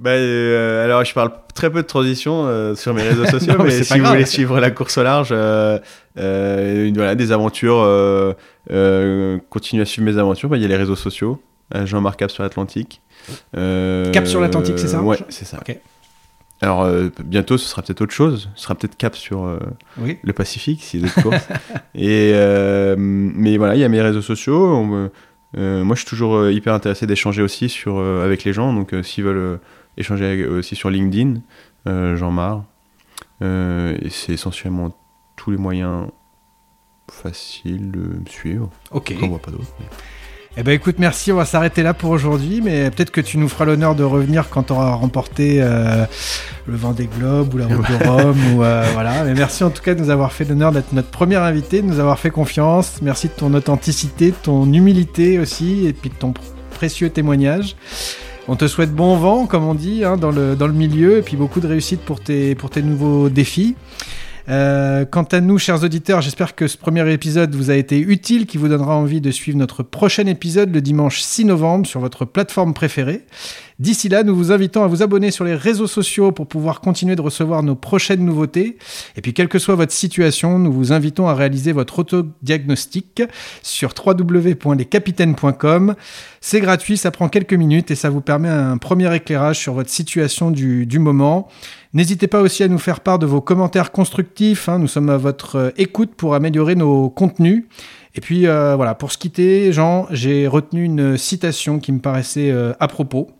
[0.00, 3.98] Bah, alors, je parle très peu de transition sur mes réseaux sociaux, Non, mais si
[4.00, 5.32] vous voulez suivre la course au large,
[6.16, 8.34] voilà, des aventures,
[9.48, 11.40] continuez à suivre mes aventures, bah, il y a les réseaux sociaux,
[11.74, 13.00] Jean-Marc Cap sur l'Atlantique.
[13.56, 15.60] Euh, Cap sur l'Atlantique, c'est ça Ouais, c'est ça.
[16.62, 19.58] Alors, euh, bientôt, ce sera peut-être autre chose, ce sera peut-être Cap sur euh,
[19.98, 20.18] Oui.
[20.22, 21.48] le Pacifique, si d'autres courses.
[21.94, 24.64] Et, euh, mais voilà, il y a mes réseaux sociaux.
[24.74, 25.10] on
[25.58, 28.72] euh, moi, je suis toujours euh, hyper intéressé d'échanger aussi sur, euh, avec les gens.
[28.72, 29.56] Donc, euh, s'ils veulent euh,
[29.96, 31.40] échanger avec- aussi sur LinkedIn,
[31.88, 32.64] euh, Jean Mar.
[33.42, 34.94] Euh, et c'est essentiellement
[35.36, 36.08] tous les moyens
[37.10, 38.70] faciles de me suivre.
[38.90, 39.14] Ok.
[39.18, 39.72] J'en vois pas d'autres.
[39.78, 39.86] mais-
[40.58, 43.46] Eh ben écoute, merci, on va s'arrêter là pour aujourd'hui, mais peut-être que tu nous
[43.48, 46.06] feras l'honneur de revenir quand tu auras remporté euh,
[46.66, 49.22] le Vendée Globe ou la Route de Rome ou euh, voilà.
[49.24, 51.86] Mais merci en tout cas de nous avoir fait l'honneur d'être notre premier invité, de
[51.86, 53.00] nous avoir fait confiance.
[53.02, 56.40] Merci de ton authenticité, de ton humilité aussi, et puis de ton pr-
[56.70, 57.76] précieux témoignage.
[58.48, 61.22] On te souhaite bon vent, comme on dit, hein, dans, le, dans le milieu, et
[61.22, 63.74] puis beaucoup de réussite pour tes, pour tes nouveaux défis.
[64.48, 68.46] Euh, quant à nous, chers auditeurs, j'espère que ce premier épisode vous a été utile,
[68.46, 72.24] qui vous donnera envie de suivre notre prochain épisode le dimanche 6 novembre sur votre
[72.24, 73.22] plateforme préférée.
[73.78, 77.14] D'ici là, nous vous invitons à vous abonner sur les réseaux sociaux pour pouvoir continuer
[77.14, 78.78] de recevoir nos prochaines nouveautés.
[79.16, 83.22] Et puis, quelle que soit votre situation, nous vous invitons à réaliser votre autodiagnostic
[83.62, 85.94] sur www.lescapitaines.com.
[86.40, 89.90] C'est gratuit, ça prend quelques minutes et ça vous permet un premier éclairage sur votre
[89.90, 91.48] situation du, moment.
[91.92, 94.70] N'hésitez pas aussi à nous faire part de vos commentaires constructifs.
[94.70, 94.78] hein.
[94.78, 97.64] Nous sommes à votre euh, écoute pour améliorer nos contenus.
[98.16, 102.50] Et puis euh, voilà, pour se quitter, Jean, j'ai retenu une citation qui me paraissait
[102.50, 103.30] euh, à propos.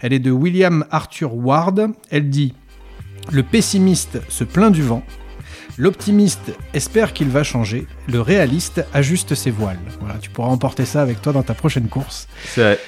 [0.00, 1.88] Elle est de William Arthur Ward.
[2.10, 2.54] Elle dit
[3.30, 5.02] Le pessimiste se plaint du vent.
[5.78, 7.86] L'optimiste espère qu'il va changer.
[8.10, 9.78] Le réaliste ajuste ses voiles.
[10.00, 12.26] Voilà, tu pourras emporter ça avec toi dans ta prochaine course.
[12.46, 12.78] C'est vrai.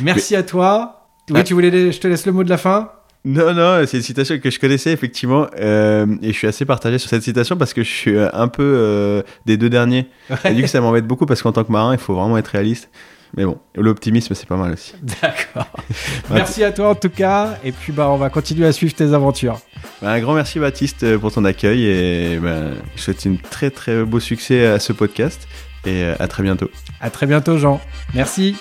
[0.00, 1.08] Merci à toi.
[1.30, 1.42] Oui, Ah.
[1.44, 2.90] tu voulais, je te laisse le mot de la fin?
[3.24, 6.96] Non, non, c'est une citation que je connaissais effectivement, euh, et je suis assez partagé
[6.96, 10.08] sur cette citation parce que je suis euh, un peu euh, des deux derniers.
[10.46, 12.48] Et du coup, ça m'embête beaucoup parce qu'en tant que marin, il faut vraiment être
[12.48, 12.88] réaliste.
[13.36, 14.94] Mais bon, l'optimisme, c'est pas mal aussi.
[15.22, 15.70] D'accord.
[16.30, 17.58] Merci à toi en tout cas.
[17.62, 19.60] Et puis bah, on va continuer à suivre tes aventures.
[20.02, 24.02] Bah, un grand merci Baptiste pour ton accueil et bah, je souhaite une très très
[24.02, 25.46] beau succès à ce podcast
[25.86, 26.70] et à très bientôt.
[27.00, 27.80] À très bientôt, Jean.
[28.14, 28.56] Merci.